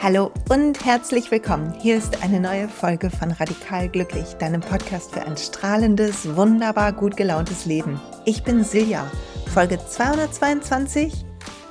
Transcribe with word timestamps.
Hallo 0.00 0.32
und 0.48 0.82
herzlich 0.84 1.30
willkommen. 1.30 1.74
Hier 1.78 1.96
ist 1.96 2.22
eine 2.22 2.40
neue 2.40 2.68
Folge 2.68 3.10
von 3.10 3.32
Radikal 3.32 3.90
Glücklich, 3.90 4.34
deinem 4.34 4.62
Podcast 4.62 5.12
für 5.12 5.26
ein 5.26 5.36
strahlendes, 5.36 6.34
wunderbar 6.34 6.92
gut 6.92 7.18
gelauntes 7.18 7.66
Leben. 7.66 8.00
Ich 8.24 8.44
bin 8.44 8.64
Silja, 8.64 9.10
Folge 9.52 9.78
222, 9.78 11.26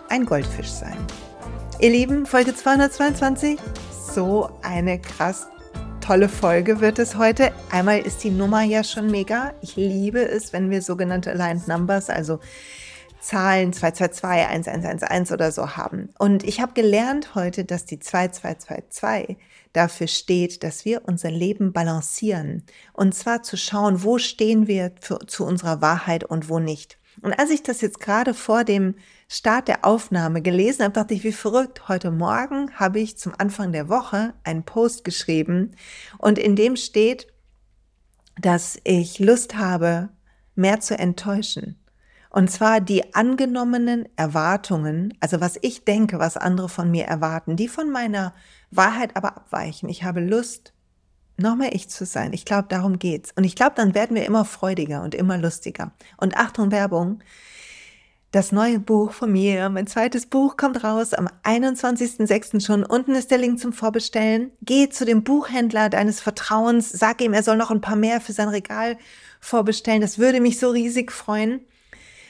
ein 0.10 0.26
Goldfisch 0.26 0.70
sein. 0.70 0.98
Ihr 1.80 1.90
Lieben, 1.90 2.28
Folge 2.28 2.56
222, 2.56 3.58
so 4.14 4.52
eine 4.62 5.00
krass 5.00 5.48
tolle 6.04 6.28
Folge 6.28 6.82
wird 6.82 7.00
es 7.00 7.16
heute. 7.16 7.54
Einmal 7.72 8.00
ist 8.00 8.26
die 8.26 8.30
Nummer 8.30 8.62
ja 8.62 8.84
schon 8.84 9.10
mega. 9.10 9.54
Ich 9.62 9.78
liebe 9.78 10.20
es, 10.20 10.52
wenn 10.52 10.70
wir 10.70 10.82
sogenannte 10.82 11.32
Aligned 11.32 11.70
Numbers, 11.70 12.10
also 12.10 12.42
Zahlen 13.22 13.72
222, 13.72 14.44
1111 14.44 15.32
oder 15.32 15.54
so 15.54 15.78
haben. 15.78 16.10
Und 16.20 16.44
ich 16.44 16.60
habe 16.60 16.74
gelernt 16.74 17.36
heute, 17.36 17.64
dass 17.64 17.86
die 17.86 18.00
2222 18.00 19.38
dafür 19.72 20.08
steht, 20.08 20.64
dass 20.64 20.84
wir 20.84 21.04
unser 21.06 21.32
Leben 21.32 21.72
balancieren. 21.72 22.64
Und 22.92 23.16
zwar 23.16 23.42
zu 23.42 23.56
schauen, 23.56 24.04
wo 24.04 24.18
stehen 24.18 24.68
wir 24.68 24.92
für, 25.00 25.20
zu 25.26 25.46
unserer 25.46 25.82
Wahrheit 25.82 26.26
und 26.26 26.50
wo 26.50 26.60
nicht. 26.60 26.98
Und 27.22 27.32
als 27.40 27.50
ich 27.50 27.64
das 27.64 27.80
jetzt 27.80 28.02
gerade 28.02 28.34
vor 28.34 28.66
dem 28.66 28.96
Start 29.34 29.68
der 29.68 29.84
Aufnahme 29.84 30.44
gelesen 30.44 30.84
habe, 30.84 30.94
dachte 30.94 31.16
ich, 31.16 31.24
wie 31.24 31.32
verrückt. 31.32 31.88
Heute 31.88 32.12
Morgen 32.12 32.72
habe 32.76 33.00
ich 33.00 33.18
zum 33.18 33.34
Anfang 33.36 33.72
der 33.72 33.90
Woche 33.90 34.36
einen 34.44 34.62
Post 34.62 35.04
geschrieben 35.04 35.72
und 36.20 36.38
in 36.38 36.56
dem 36.56 36.76
steht, 36.76 37.26
dass 38.40 38.78
ich 38.84 39.18
Lust 39.18 39.56
habe, 39.56 40.10
mehr 40.54 40.82
zu 40.82 41.00
enttäuschen. 41.00 41.80
Und 42.30 42.52
zwar 42.52 42.80
die 42.80 43.16
angenommenen 43.16 44.08
Erwartungen, 44.18 45.18
also 45.20 45.42
was 45.42 45.58
ich 45.64 45.84
denke, 45.84 46.20
was 46.20 46.38
andere 46.38 46.70
von 46.70 46.92
mir 46.92 47.06
erwarten, 47.06 47.56
die 47.56 47.68
von 47.68 47.90
meiner 47.90 48.36
Wahrheit 48.70 49.18
aber 49.18 49.36
abweichen. 49.36 49.90
Ich 49.90 50.04
habe 50.04 50.20
Lust, 50.20 50.74
noch 51.38 51.56
mehr 51.56 51.74
ich 51.74 51.90
zu 51.90 52.06
sein. 52.06 52.34
Ich 52.34 52.46
glaube, 52.46 52.68
darum 52.70 53.00
geht's. 53.00 53.32
Und 53.36 53.46
ich 53.46 53.56
glaube, 53.56 53.74
dann 53.78 53.96
werden 53.96 54.16
wir 54.16 54.28
immer 54.28 54.46
freudiger 54.46 55.02
und 55.02 55.16
immer 55.16 55.40
lustiger. 55.40 55.92
Und 56.18 56.38
Achtung, 56.38 56.70
Werbung. 56.70 57.24
Das 58.34 58.52
neue 58.52 58.80
Buch 58.80 59.12
von 59.12 59.32
mir, 59.32 59.70
mein 59.70 59.86
zweites 59.86 60.26
Buch 60.26 60.58
kommt 60.58 60.84
raus 60.84 61.14
am 61.14 61.30
21.06. 61.44 62.66
schon. 62.66 62.84
Unten 62.84 63.14
ist 63.14 63.30
der 63.30 63.38
Link 63.38 63.60
zum 63.60 63.74
Vorbestellen. 63.74 64.50
Geh 64.64 64.90
zu 64.90 65.06
dem 65.06 65.24
Buchhändler 65.24 65.88
deines 65.90 66.20
Vertrauens, 66.20 66.90
sag 66.90 67.22
ihm, 67.22 67.34
er 67.34 67.44
soll 67.44 67.58
noch 67.58 67.70
ein 67.70 67.80
paar 67.80 67.96
mehr 67.96 68.22
für 68.22 68.34
sein 68.34 68.50
Regal 68.50 68.98
vorbestellen. 69.40 70.02
Das 70.02 70.18
würde 70.18 70.42
mich 70.42 70.58
so 70.58 70.72
riesig 70.72 71.12
freuen. 71.12 71.62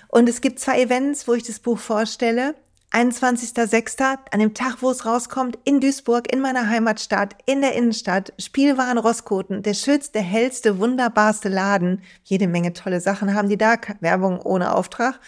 Und 0.10 0.28
es 0.28 0.42
gibt 0.42 0.60
zwei 0.60 0.82
Events, 0.82 1.26
wo 1.26 1.36
ich 1.36 1.44
das 1.44 1.60
Buch 1.60 1.80
vorstelle. 1.80 2.56
21.06. 2.92 4.04
an 4.30 4.40
dem 4.42 4.54
Tag, 4.54 4.82
wo 4.82 4.92
es 4.92 5.06
rauskommt, 5.06 5.58
in 5.64 5.80
Duisburg, 5.80 6.34
in 6.34 6.42
meiner 6.42 6.68
Heimatstadt, 6.68 7.38
in 7.46 7.62
der 7.62 7.76
Innenstadt, 7.76 8.34
Spielwaren 8.38 8.98
Roskoten, 8.98 9.64
der 9.64 9.74
schönste, 9.74 10.20
hellste, 10.20 10.80
wunderbarste 10.80 11.48
Laden. 11.48 12.02
Jede 12.26 12.50
Menge 12.50 12.74
tolle 12.74 13.00
Sachen 13.00 13.34
haben 13.34 13.48
die 13.48 13.58
da, 13.58 13.78
Werbung 14.02 14.42
ohne 14.42 14.76
Auftrag. 14.76 15.22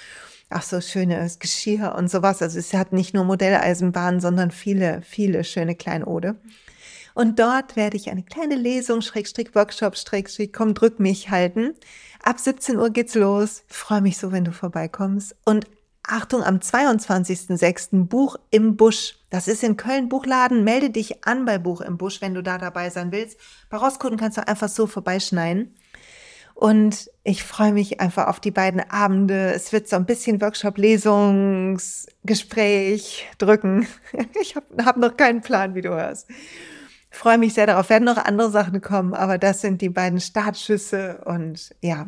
Ach 0.58 0.64
so, 0.64 0.80
schönes 0.80 1.39
Geschirr 1.39 1.95
und 1.98 2.09
sowas. 2.09 2.42
Also 2.42 2.59
es 2.59 2.73
hat 2.73 2.94
nicht 2.94 3.14
nur 3.14 3.25
Modelleisenbahnen, 3.25 4.22
sondern 4.22 4.52
viele, 4.52 5.02
viele 5.02 5.44
schöne 5.44 5.75
Kleinode. 5.75 6.38
Und 7.14 7.39
dort 7.39 7.75
werde 7.75 7.97
ich 7.97 8.09
eine 8.09 8.23
kleine 8.23 8.56
Lesung, 8.56 9.02
Schrägstrich 9.02 9.53
Workshop, 9.53 9.97
Schrägstrich 9.97 10.53
komm, 10.53 10.73
drück 10.73 10.97
mich 10.97 11.30
halten. 11.30 11.73
Ab 12.23 12.39
17 12.39 12.78
Uhr 12.78 12.89
geht's 12.89 13.16
los. 13.16 13.64
Freue 13.67 14.00
mich 14.00 14.17
so, 14.17 14.31
wenn 14.31 14.45
du 14.45 14.53
vorbeikommst. 14.53 15.36
Und 15.44 15.66
Achtung, 16.03 16.42
am 16.42 16.59
22.06. 16.59 18.06
Buch 18.06 18.38
im 18.50 18.78
Busch. 18.78 19.16
Das 19.29 19.50
ist 19.50 19.62
in 19.62 19.75
Köln 19.75 20.08
Buchladen. 20.08 20.63
Melde 20.63 20.90
dich 20.90 21.25
an 21.25 21.44
bei 21.44 21.58
Buch 21.58 21.81
im 21.81 21.97
Busch, 21.97 22.22
wenn 22.22 22.34
du 22.34 22.41
da 22.41 22.58
dabei 22.58 22.90
sein 22.91 23.12
willst. 23.12 23.38
Bei 23.69 23.75
Roskoten 23.75 24.18
kannst 24.18 24.38
du 24.38 24.47
einfach 24.47 24.69
so 24.69 24.88
vorbeischneiden. 24.88 25.75
Und 26.55 27.11
ich 27.23 27.43
freue 27.43 27.73
mich 27.73 28.01
einfach 28.01 28.25
auf 28.27 28.39
die 28.39 28.49
beiden 28.49 28.79
Abende. 28.89 29.53
Es 29.53 29.71
wird 29.71 29.88
so 29.88 29.97
ein 29.97 30.07
bisschen 30.07 30.41
Workshop, 30.41 30.77
Lesungsgespräch 30.77 33.27
drücken. 33.38 33.85
Ich 34.41 34.55
habe 34.55 34.66
hab 34.83 34.97
noch 34.97 35.16
keinen 35.16 35.41
Plan, 35.41 35.75
wie 35.75 35.81
du 35.81 35.89
hörst 35.89 36.27
freue 37.16 37.38
mich 37.38 37.53
sehr 37.53 37.67
darauf. 37.67 37.89
Werden 37.89 38.05
noch 38.05 38.17
andere 38.17 38.51
Sachen 38.51 38.81
kommen, 38.81 39.13
aber 39.13 39.38
das 39.38 39.61
sind 39.61 39.81
die 39.81 39.89
beiden 39.89 40.19
Startschüsse 40.19 41.21
und 41.25 41.73
ja, 41.81 42.07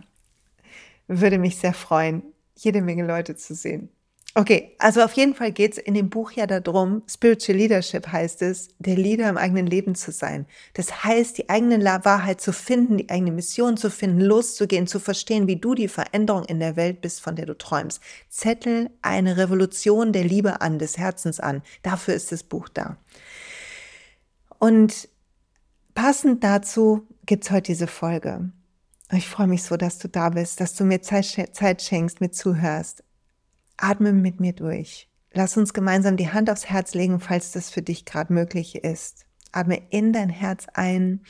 würde 1.08 1.40
mich 1.40 1.58
sehr 1.58 1.74
freuen, 1.74 2.24
jede 2.56 2.82
Menge 2.82 3.06
Leute 3.06 3.36
zu 3.36 3.56
sehen. 3.56 3.90
Okay, 4.38 4.76
also 4.78 5.02
auf 5.02 5.14
jeden 5.14 5.34
Fall 5.34 5.52
geht 5.52 5.72
es 5.72 5.78
in 5.80 5.96
dem 5.96 6.12
Buch 6.12 6.32
ja 6.32 6.46
darum, 6.46 7.02
Spiritual 7.10 7.58
Leadership 7.58 8.08
heißt 8.12 8.44
es, 8.44 8.70
der 8.78 8.96
Leader 8.96 9.30
im 9.30 9.38
eigenen 9.38 9.66
Leben 9.66 9.96
zu 9.96 10.12
sein. 10.12 10.46
Das 10.76 11.04
heißt, 11.04 11.40
die 11.40 11.50
eigene 11.50 11.84
Wahrheit 11.84 12.40
zu 12.40 12.54
finden, 12.54 13.00
die 13.00 13.10
eigene 13.10 13.32
Mission 13.32 13.78
zu 13.78 13.90
finden, 13.90 14.22
loszugehen, 14.22 14.86
zu 14.86 15.00
verstehen, 15.00 15.48
wie 15.48 15.56
du 15.56 15.74
die 15.74 15.88
Veränderung 15.88 16.46
in 16.46 16.60
der 16.60 16.76
Welt 16.76 17.02
bist, 17.02 17.20
von 17.20 17.36
der 17.36 17.48
du 17.48 17.58
träumst. 17.58 18.00
Zettel 18.30 18.92
eine 19.02 19.38
Revolution 19.38 20.14
der 20.14 20.26
Liebe 20.26 20.62
an, 20.62 20.78
des 20.78 21.00
Herzens 21.00 21.40
an. 21.40 21.64
Dafür 21.82 22.14
ist 22.14 22.32
das 22.32 22.44
Buch 22.44 22.70
da. 22.70 22.98
Und 24.60 25.10
passend 25.96 26.44
dazu 26.44 27.08
gibt's 27.26 27.50
heute 27.50 27.72
diese 27.72 27.88
Folge. 27.88 28.52
Ich 29.12 29.28
freue 29.28 29.48
mich 29.48 29.64
so, 29.64 29.78
dass 29.78 29.98
du 29.98 30.08
da 30.08 30.30
bist, 30.30 30.62
dass 30.62 30.76
du 30.76 30.84
mir 30.84 31.02
Zeit, 31.02 31.26
Zeit 31.26 31.82
schenkst, 31.82 32.22
mir 32.22 32.30
zuhörst. 32.30 33.04
Atme 33.78 34.12
mit 34.14 34.40
mir 34.40 34.54
durch. 34.54 35.10
Lass 35.32 35.56
uns 35.56 35.74
gemeinsam 35.74 36.18
die 36.18 36.32
Hand 36.32 36.50
aufs 36.50 36.66
Herz 36.66 36.94
legen, 36.94 37.20
falls 37.20 37.52
das 37.52 37.70
für 37.70 37.82
dich 37.82 38.06
gerade 38.06 38.34
möglich 38.34 38.76
ist. 38.76 39.26
Atme 39.52 39.82
in 39.92 40.14
dein 40.14 40.30
Herz 40.30 40.68
ein. 40.74 41.24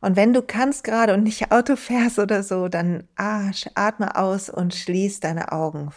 Und 0.00 0.16
wenn 0.16 0.32
du 0.32 0.42
kannst 0.42 0.84
gerade 0.84 1.14
und 1.14 1.22
nicht 1.22 1.52
Auto 1.52 1.76
fährst 1.76 2.18
oder 2.18 2.42
so, 2.42 2.68
dann 2.68 3.08
atme 3.16 4.16
aus 4.16 4.48
und 4.48 4.74
schließ 4.74 5.20
deine 5.20 5.52
Augen. 5.52 5.90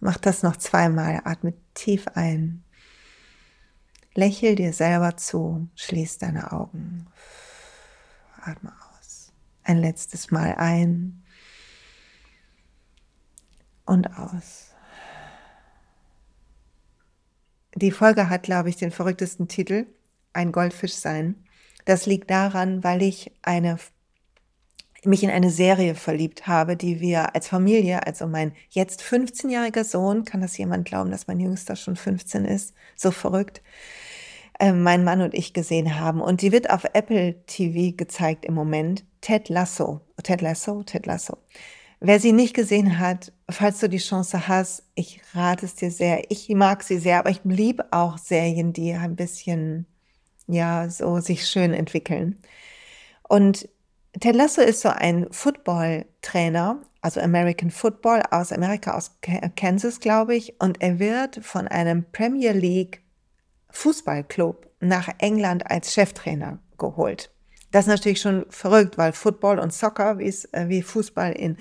Mach 0.00 0.16
das 0.16 0.42
noch 0.42 0.56
zweimal. 0.56 1.20
Atme 1.24 1.54
tief 1.74 2.06
ein. 2.14 2.64
Lächel 4.14 4.56
dir 4.56 4.72
selber 4.72 5.16
zu, 5.16 5.68
schließ 5.76 6.18
deine 6.18 6.52
Augen, 6.52 7.06
atme 8.40 8.72
aus. 8.72 9.32
Ein 9.62 9.78
letztes 9.78 10.32
Mal 10.32 10.56
ein 10.56 11.22
und 13.86 14.16
aus. 14.18 14.70
Die 17.74 17.90
Folge 17.90 18.28
hat, 18.28 18.42
glaube 18.42 18.68
ich, 18.68 18.76
den 18.76 18.90
verrücktesten 18.90 19.48
Titel, 19.48 19.86
ein 20.32 20.52
Goldfisch 20.52 20.94
sein. 20.94 21.44
Das 21.84 22.06
liegt 22.06 22.30
daran, 22.30 22.84
weil 22.84 23.02
ich 23.02 23.32
eine 23.42 23.78
mich 25.04 25.22
in 25.22 25.30
eine 25.30 25.50
Serie 25.50 25.94
verliebt 25.94 26.46
habe, 26.46 26.76
die 26.76 27.00
wir 27.00 27.34
als 27.34 27.48
Familie, 27.48 28.06
also 28.06 28.26
mein 28.26 28.52
jetzt 28.68 29.02
15-jähriger 29.02 29.84
Sohn, 29.84 30.24
kann 30.24 30.40
das 30.40 30.58
jemand 30.58 30.84
glauben, 30.84 31.10
dass 31.10 31.26
mein 31.26 31.40
Jüngster 31.40 31.76
schon 31.76 31.96
15 31.96 32.44
ist, 32.44 32.74
so 32.96 33.10
verrückt, 33.10 33.62
äh, 34.58 34.72
mein 34.72 35.04
Mann 35.04 35.22
und 35.22 35.34
ich 35.34 35.54
gesehen 35.54 35.98
haben. 35.98 36.20
Und 36.20 36.42
die 36.42 36.52
wird 36.52 36.70
auf 36.70 36.84
Apple 36.92 37.34
TV 37.46 37.96
gezeigt 37.96 38.44
im 38.44 38.54
Moment. 38.54 39.04
Ted 39.20 39.48
Lasso. 39.48 40.02
Ted 40.22 40.42
Lasso? 40.42 40.82
Ted 40.82 41.06
Lasso. 41.06 41.38
Wer 42.00 42.20
sie 42.20 42.32
nicht 42.32 42.54
gesehen 42.54 42.98
hat, 42.98 43.32
falls 43.52 43.80
du 43.80 43.88
die 43.88 43.98
Chance 43.98 44.48
hast, 44.48 44.82
ich 44.94 45.20
rate 45.34 45.66
es 45.66 45.74
dir 45.74 45.90
sehr. 45.90 46.30
Ich 46.30 46.48
mag 46.50 46.82
sie 46.82 46.98
sehr, 46.98 47.18
aber 47.18 47.30
ich 47.30 47.40
liebe 47.44 47.92
auch 47.92 48.18
Serien, 48.18 48.72
die 48.72 48.92
ein 48.92 49.16
bisschen, 49.16 49.86
ja, 50.46 50.88
so 50.90 51.20
sich 51.20 51.46
schön 51.46 51.72
entwickeln. 51.72 52.40
Und 53.28 53.68
Ted 54.18 54.34
Lasso 54.34 54.60
ist 54.60 54.80
so 54.80 54.88
ein 54.88 55.28
Football-Trainer, 55.30 56.82
also 57.00 57.20
American 57.20 57.70
Football 57.70 58.22
aus 58.30 58.52
Amerika, 58.52 58.96
aus 58.96 59.12
Kansas, 59.56 60.00
glaube 60.00 60.34
ich. 60.34 60.60
Und 60.60 60.82
er 60.82 60.98
wird 60.98 61.44
von 61.44 61.68
einem 61.68 62.04
Premier 62.10 62.52
League 62.52 63.02
Fußballclub 63.70 64.68
nach 64.80 65.08
England 65.18 65.70
als 65.70 65.94
Cheftrainer 65.94 66.58
geholt. 66.76 67.30
Das 67.70 67.84
ist 67.86 67.90
natürlich 67.90 68.20
schon 68.20 68.46
verrückt, 68.50 68.98
weil 68.98 69.12
Football 69.12 69.58
und 69.58 69.72
Soccer, 69.72 70.18
wie 70.18 70.28
es 70.28 70.44
äh, 70.52 70.66
wie 70.68 70.82
Fußball 70.82 71.32
in 71.32 71.56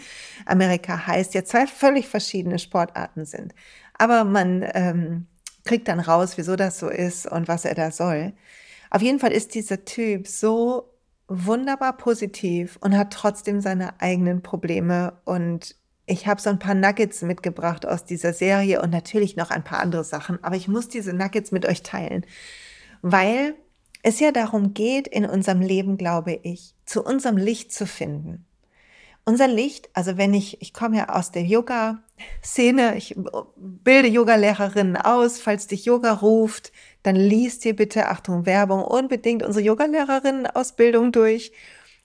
Amerika 0.46 1.08
heißt, 1.08 1.34
ja 1.34 1.44
zwei 1.44 1.68
völlig 1.68 2.08
verschiedene 2.08 2.60
Sportarten 2.60 3.26
sind. 3.26 3.54
Aber 3.98 4.24
man 4.24 4.66
ähm, 4.74 5.28
kriegt 5.66 5.88
dann 5.88 6.00
raus, 6.00 6.38
wieso 6.38 6.56
das 6.56 6.80
so 6.80 6.90
ist 6.90 7.28
und 7.28 7.48
was 7.48 7.66
er 7.66 7.76
da 7.76 7.92
soll. 7.92 8.34
Auf 8.90 9.02
jeden 9.02 9.20
Fall 9.20 9.32
ist 9.32 9.54
dieser 9.54 9.86
Typ 9.86 10.28
so 10.28 10.90
wunderbar 11.28 11.96
positiv 11.96 12.78
und 12.82 12.98
hat 12.98 13.14
trotzdem 13.14 13.62
seine 13.62 14.02
eigenen 14.02 14.42
Probleme 14.42 15.14
und 15.26 15.76
ich 16.08 16.26
habe 16.26 16.42
so 16.42 16.50
ein 16.50 16.58
paar 16.58 16.74
Nuggets 16.74 17.22
mitgebracht 17.22 17.86
aus 17.86 18.04
dieser 18.04 18.34
Serie 18.34 18.82
und 18.82 18.90
natürlich 18.90 19.36
noch 19.36 19.52
ein 19.52 19.64
paar 19.64 19.80
andere 19.80 20.04
Sachen, 20.04 20.44
aber 20.44 20.56
ich 20.56 20.68
muss 20.68 20.90
diese 20.90 21.14
Nuggets 21.14 21.52
mit 21.52 21.68
euch 21.68 21.84
teilen, 21.84 22.26
weil 23.04 23.54
es 24.02 24.20
ja 24.20 24.32
darum 24.32 24.74
geht, 24.74 25.08
in 25.08 25.26
unserem 25.26 25.62
Leben, 25.62 25.98
glaube 25.98 26.40
ich, 26.44 26.74
zu 26.86 27.04
unserem 27.04 27.38
Licht 27.38 27.74
zu 27.74 27.86
finden. 27.86 28.46
Unser 29.26 29.48
Licht, 29.48 29.90
also 29.94 30.18
wenn 30.18 30.34
ich, 30.34 30.62
ich 30.62 30.74
komme 30.74 30.98
ja 30.98 31.10
aus 31.10 31.32
der 31.32 31.44
Yoga-Szene, 31.44 32.96
ich 32.98 33.16
bilde 33.56 34.08
Yogalehrerinnen 34.08 34.98
aus, 34.98 35.40
falls 35.40 35.68
dich 35.68 35.86
Yoga 35.86 36.14
ruft, 36.14 36.72
dann 37.04 37.16
liest 37.16 37.64
dir 37.64 37.76
bitte, 37.76 38.08
Achtung, 38.08 38.46
Werbung, 38.46 38.84
unbedingt 38.84 39.44
unsere 39.44 39.64
Yogalehrerinnen-Ausbildung 39.66 41.12
durch. 41.12 41.52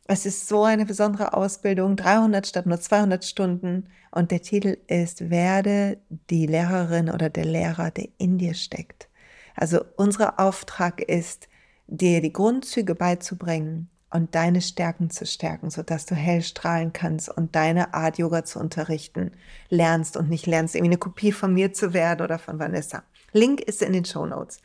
Es 0.07 0.27
ist 0.27 0.49
so 0.49 0.65
eine 0.65 0.85
besondere 0.85 1.33
Ausbildung, 1.33 1.97
300 1.97 2.47
statt 2.47 2.67
nur 2.67 2.79
200 2.79 3.25
Stunden. 3.25 3.89
Und 4.11 4.31
der 4.31 4.43
Titel 4.43 4.77
ist, 4.87 5.31
werde 5.31 5.99
die 6.29 6.47
Lehrerin 6.47 7.09
oder 7.09 7.31
der 7.31 7.47
Lehrer, 7.47 7.91
der 7.91 8.09
in 8.19 8.37
dir 8.37 8.53
steckt. 8.53 9.09
Also 9.57 9.81
unser 9.97 10.39
Auftrag 10.39 11.01
ist, 11.01 11.49
dir 11.87 12.21
die 12.21 12.33
Grundzüge 12.33 12.95
beizubringen 12.95 13.89
und 14.11 14.35
deine 14.35 14.61
Stärken 14.61 15.11
zu 15.11 15.27
stärken, 15.27 15.71
sodass 15.71 16.07
du 16.07 16.15
hell 16.15 16.43
strahlen 16.43 16.93
kannst 16.93 17.29
und 17.29 17.57
deine 17.57 17.95
Art 17.95 18.19
Yoga 18.19 18.45
zu 18.45 18.61
unterrichten 18.61 19.33
lernst 19.71 20.17
und 20.17 20.31
nicht 20.31 20.47
lernst, 20.47 20.77
irgendwie 20.77 20.91
eine 20.91 20.99
Kopie 20.99 21.33
von 21.33 21.53
mir 21.53 21.73
zu 21.73 21.93
werden 21.93 22.23
oder 22.23 22.39
von 22.39 22.59
Vanessa. 22.59 23.03
Link 23.33 23.61
ist 23.61 23.83
in 23.83 23.93
den 23.93 24.05
Show 24.05 24.25
Notes. 24.25 24.61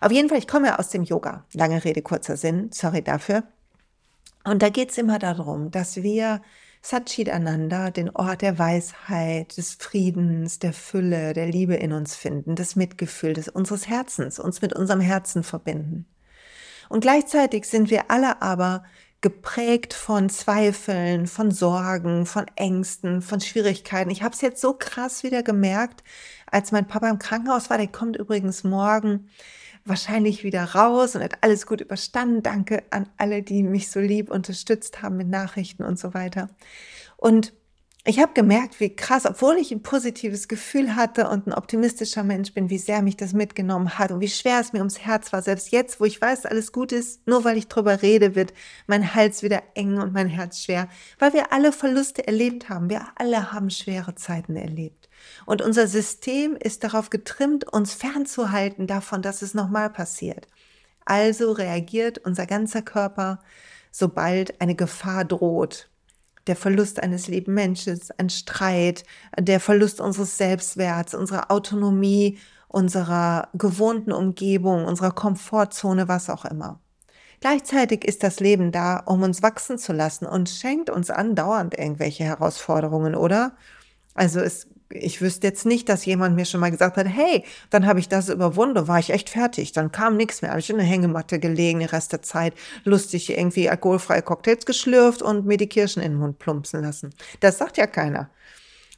Auf 0.00 0.10
jeden 0.10 0.30
Fall, 0.30 0.38
ich 0.38 0.48
komme 0.48 0.78
aus 0.78 0.88
dem 0.88 1.02
Yoga. 1.02 1.44
Lange 1.52 1.84
Rede, 1.84 2.00
kurzer 2.00 2.38
Sinn. 2.38 2.70
Sorry 2.72 3.02
dafür. 3.02 3.44
Und 4.44 4.62
da 4.62 4.70
geht 4.70 4.90
es 4.90 4.98
immer 4.98 5.18
darum, 5.18 5.70
dass 5.70 6.02
wir 6.02 6.40
Satchitananda, 6.80 7.90
den 7.90 8.10
Ort 8.10 8.42
der 8.42 8.58
Weisheit, 8.58 9.56
des 9.56 9.74
Friedens, 9.74 10.58
der 10.58 10.72
Fülle, 10.72 11.32
der 11.32 11.46
Liebe 11.46 11.74
in 11.74 11.92
uns 11.92 12.14
finden, 12.14 12.56
des 12.56 12.76
Mitgefühls, 12.76 13.48
unseres 13.48 13.88
Herzens, 13.88 14.38
uns 14.38 14.60
mit 14.60 14.74
unserem 14.74 15.00
Herzen 15.00 15.42
verbinden. 15.42 16.06
Und 16.88 17.00
gleichzeitig 17.00 17.66
sind 17.66 17.90
wir 17.90 18.10
alle 18.10 18.42
aber 18.42 18.84
geprägt 19.20 19.94
von 19.94 20.28
Zweifeln, 20.28 21.26
von 21.26 21.50
Sorgen, 21.50 22.26
von 22.26 22.44
Ängsten, 22.56 23.22
von 23.22 23.40
Schwierigkeiten. 23.40 24.10
Ich 24.10 24.22
habe 24.22 24.34
es 24.34 24.42
jetzt 24.42 24.60
so 24.60 24.74
krass 24.74 25.22
wieder 25.22 25.42
gemerkt, 25.42 26.04
als 26.50 26.72
mein 26.72 26.86
Papa 26.86 27.08
im 27.08 27.18
Krankenhaus 27.18 27.70
war. 27.70 27.78
Der 27.78 27.86
kommt 27.88 28.16
übrigens 28.16 28.64
morgen 28.64 29.30
wahrscheinlich 29.86 30.44
wieder 30.44 30.64
raus 30.64 31.14
und 31.14 31.22
hat 31.22 31.42
alles 31.42 31.66
gut 31.66 31.80
überstanden. 31.80 32.42
Danke 32.42 32.82
an 32.90 33.08
alle, 33.16 33.42
die 33.42 33.62
mich 33.62 33.90
so 33.90 34.00
lieb 34.00 34.30
unterstützt 34.30 35.02
haben 35.02 35.16
mit 35.16 35.28
Nachrichten 35.28 35.84
und 35.84 35.98
so 35.98 36.12
weiter. 36.12 36.50
Und 37.16 37.54
ich 38.06 38.18
habe 38.18 38.34
gemerkt, 38.34 38.80
wie 38.80 38.94
krass, 38.94 39.24
obwohl 39.24 39.56
ich 39.56 39.72
ein 39.72 39.82
positives 39.82 40.46
Gefühl 40.46 40.94
hatte 40.94 41.26
und 41.30 41.46
ein 41.46 41.54
optimistischer 41.54 42.22
Mensch 42.22 42.52
bin, 42.52 42.68
wie 42.68 42.76
sehr 42.76 43.00
mich 43.00 43.16
das 43.16 43.32
mitgenommen 43.32 43.98
hat 43.98 44.10
und 44.12 44.20
wie 44.20 44.28
schwer 44.28 44.60
es 44.60 44.74
mir 44.74 44.80
ums 44.80 44.98
Herz 44.98 45.32
war. 45.32 45.40
Selbst 45.40 45.70
jetzt, 45.70 46.00
wo 46.00 46.04
ich 46.04 46.20
weiß, 46.20 46.44
alles 46.44 46.70
gut 46.70 46.92
ist, 46.92 47.26
nur 47.26 47.44
weil 47.44 47.56
ich 47.56 47.66
drüber 47.68 48.02
rede, 48.02 48.34
wird 48.34 48.52
mein 48.86 49.14
Hals 49.14 49.42
wieder 49.42 49.62
eng 49.74 49.96
und 49.96 50.12
mein 50.12 50.28
Herz 50.28 50.60
schwer, 50.60 50.88
weil 51.18 51.32
wir 51.32 51.50
alle 51.50 51.72
Verluste 51.72 52.26
erlebt 52.26 52.68
haben. 52.68 52.90
Wir 52.90 53.06
alle 53.16 53.52
haben 53.52 53.70
schwere 53.70 54.14
Zeiten 54.14 54.54
erlebt. 54.54 55.08
Und 55.46 55.62
unser 55.62 55.86
System 55.86 56.56
ist 56.56 56.84
darauf 56.84 57.08
getrimmt, 57.08 57.72
uns 57.72 57.94
fernzuhalten 57.94 58.86
davon, 58.86 59.22
dass 59.22 59.40
es 59.40 59.54
nochmal 59.54 59.88
passiert. 59.88 60.46
Also 61.06 61.52
reagiert 61.52 62.18
unser 62.18 62.44
ganzer 62.44 62.82
Körper, 62.82 63.38
sobald 63.90 64.60
eine 64.60 64.74
Gefahr 64.74 65.24
droht 65.24 65.88
der 66.46 66.56
Verlust 66.56 67.02
eines 67.02 67.28
lieben 67.28 67.54
Menschen, 67.54 67.98
ein 68.18 68.30
Streit, 68.30 69.04
der 69.38 69.60
Verlust 69.60 70.00
unseres 70.00 70.36
Selbstwerts, 70.36 71.14
unserer 71.14 71.50
Autonomie, 71.50 72.38
unserer 72.68 73.48
gewohnten 73.54 74.12
Umgebung, 74.12 74.84
unserer 74.84 75.12
Komfortzone, 75.12 76.08
was 76.08 76.28
auch 76.28 76.44
immer. 76.44 76.80
Gleichzeitig 77.40 78.04
ist 78.04 78.22
das 78.22 78.40
Leben 78.40 78.72
da, 78.72 78.98
um 78.98 79.22
uns 79.22 79.42
wachsen 79.42 79.78
zu 79.78 79.92
lassen 79.92 80.26
und 80.26 80.48
schenkt 80.48 80.90
uns 80.90 81.10
andauernd 81.10 81.78
irgendwelche 81.78 82.24
Herausforderungen, 82.24 83.14
oder? 83.14 83.56
Also 84.14 84.40
es 84.40 84.68
ich 84.90 85.20
wüsste 85.20 85.46
jetzt 85.46 85.66
nicht, 85.66 85.88
dass 85.88 86.04
jemand 86.04 86.36
mir 86.36 86.44
schon 86.44 86.60
mal 86.60 86.70
gesagt 86.70 86.96
hat, 86.96 87.06
hey, 87.06 87.44
dann 87.70 87.86
habe 87.86 88.00
ich 88.00 88.08
das 88.08 88.28
überwunden, 88.28 88.86
war 88.86 88.98
ich 88.98 89.10
echt 89.10 89.30
fertig, 89.30 89.72
dann 89.72 89.92
kam 89.92 90.16
nichts 90.16 90.42
mehr, 90.42 90.50
habe 90.50 90.60
ich 90.60 90.70
in 90.70 90.76
der 90.76 90.86
Hängematte 90.86 91.38
gelegen, 91.38 91.80
den 91.80 91.88
Rest 91.88 92.12
der 92.12 92.22
Zeit 92.22 92.54
lustig 92.84 93.30
irgendwie 93.30 93.68
alkoholfreie 93.68 94.22
Cocktails 94.22 94.66
geschlürft 94.66 95.22
und 95.22 95.46
mir 95.46 95.56
die 95.56 95.68
Kirschen 95.68 96.02
in 96.02 96.12
den 96.12 96.20
Mund 96.20 96.38
plumpsen 96.38 96.82
lassen. 96.82 97.10
Das 97.40 97.58
sagt 97.58 97.76
ja 97.76 97.86
keiner 97.86 98.30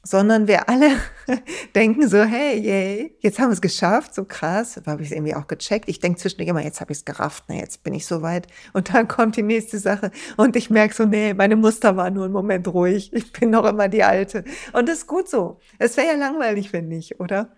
sondern 0.07 0.47
wir 0.47 0.69
alle 0.69 0.91
denken 1.75 2.09
so, 2.09 2.23
hey, 2.23 2.59
yay, 2.61 3.17
jetzt 3.21 3.41
haben 3.41 3.49
wir 3.49 3.55
es 3.55 3.61
geschafft, 3.61 4.15
so 4.15 4.25
krass, 4.25 4.81
da 4.85 4.93
habe 4.93 5.03
ich 5.03 5.09
es 5.09 5.15
irgendwie 5.15 5.35
auch 5.35 5.49
gecheckt. 5.49 5.89
Ich 5.89 5.99
denke 5.99 6.21
zwischendurch 6.21 6.49
immer, 6.49 6.63
jetzt 6.63 6.81
habe 6.81 6.93
ich 6.93 6.99
es 6.99 7.05
gerafft, 7.05 7.45
na, 7.49 7.57
jetzt 7.57 7.83
bin 7.83 7.93
ich 7.93 8.07
so 8.07 8.23
weit. 8.23 8.47
Und 8.73 8.95
dann 8.95 9.09
kommt 9.17 9.37
die 9.37 9.43
nächste 9.43 9.79
Sache 9.79 10.13
und 10.37 10.55
ich 10.55 10.71
merke 10.71 10.95
so, 10.95 11.05
nee, 11.05 11.35
meine 11.35 11.57
Muster 11.57 11.97
waren 11.97 12.15
nur 12.15 12.25
einen 12.25 12.33
Moment 12.33 12.69
ruhig, 12.69 13.13
ich 13.13 13.33
bin 13.33 13.51
noch 13.51 13.65
immer 13.65 13.89
die 13.89 14.05
Alte. 14.05 14.45
Und 14.73 14.89
das 14.89 14.99
ist 14.99 15.07
gut 15.09 15.29
so. 15.29 15.59
Es 15.79 15.97
wäre 15.97 16.09
ja 16.09 16.15
langweilig, 16.15 16.73
wenn 16.73 16.87
nicht, 16.87 17.19
oder? 17.19 17.51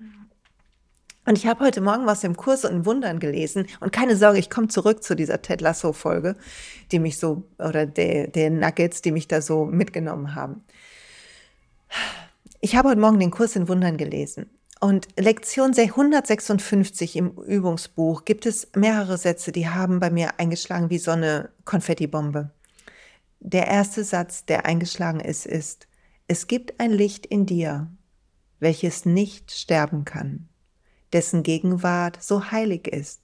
Und 1.26 1.36
ich 1.36 1.46
habe 1.46 1.62
heute 1.62 1.82
Morgen 1.82 2.06
was 2.06 2.24
im 2.24 2.34
Kurs 2.34 2.64
und 2.64 2.72
in 2.72 2.86
Wundern 2.86 3.18
gelesen. 3.18 3.66
Und 3.80 3.92
keine 3.92 4.16
Sorge, 4.16 4.38
ich 4.38 4.48
komme 4.48 4.68
zurück 4.68 5.02
zu 5.02 5.14
dieser 5.14 5.42
Ted 5.42 5.60
Lasso-Folge, 5.60 6.36
die 6.90 6.98
mich 6.98 7.18
so, 7.18 7.42
oder 7.58 7.84
der, 7.84 8.28
der 8.28 8.48
Nuggets, 8.48 9.02
die 9.02 9.12
mich 9.12 9.28
da 9.28 9.42
so 9.42 9.66
mitgenommen 9.66 10.34
haben. 10.34 10.64
Ich 12.60 12.74
habe 12.74 12.88
heute 12.88 13.00
Morgen 13.00 13.20
den 13.20 13.30
Kurs 13.30 13.54
in 13.54 13.68
Wundern 13.68 13.96
gelesen. 13.96 14.50
Und 14.80 15.06
Lektion 15.16 15.72
156 15.76 17.14
im 17.14 17.30
Übungsbuch 17.36 18.24
gibt 18.24 18.46
es 18.46 18.68
mehrere 18.74 19.16
Sätze, 19.16 19.52
die 19.52 19.68
haben 19.68 20.00
bei 20.00 20.10
mir 20.10 20.40
eingeschlagen 20.40 20.90
wie 20.90 20.98
so 20.98 21.12
eine 21.12 21.50
Konfettibombe. 21.64 22.50
Der 23.38 23.68
erste 23.68 24.02
Satz, 24.02 24.44
der 24.44 24.66
eingeschlagen 24.66 25.20
ist, 25.20 25.46
ist, 25.46 25.86
es 26.26 26.48
gibt 26.48 26.80
ein 26.80 26.90
Licht 26.90 27.26
in 27.26 27.46
dir, 27.46 27.92
welches 28.58 29.04
nicht 29.04 29.52
sterben 29.52 30.04
kann, 30.04 30.48
dessen 31.12 31.44
Gegenwart 31.44 32.20
so 32.20 32.50
heilig 32.50 32.88
ist, 32.88 33.20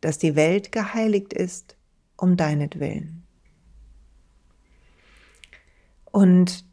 dass 0.00 0.16
die 0.16 0.36
Welt 0.36 0.72
geheiligt 0.72 1.34
ist 1.34 1.76
um 2.16 2.38
deinetwillen. 2.38 3.26
Und 6.10 6.64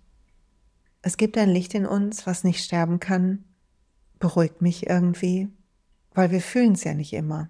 es 1.01 1.17
gibt 1.17 1.37
ein 1.37 1.49
Licht 1.49 1.73
in 1.73 1.85
uns, 1.85 2.27
was 2.27 2.43
nicht 2.43 2.63
sterben 2.63 2.99
kann, 2.99 3.43
beruhigt 4.19 4.61
mich 4.61 4.87
irgendwie, 4.87 5.49
weil 6.13 6.31
wir 6.31 6.41
fühlen 6.41 6.73
es 6.73 6.83
ja 6.83 6.93
nicht 6.93 7.13
immer. 7.13 7.49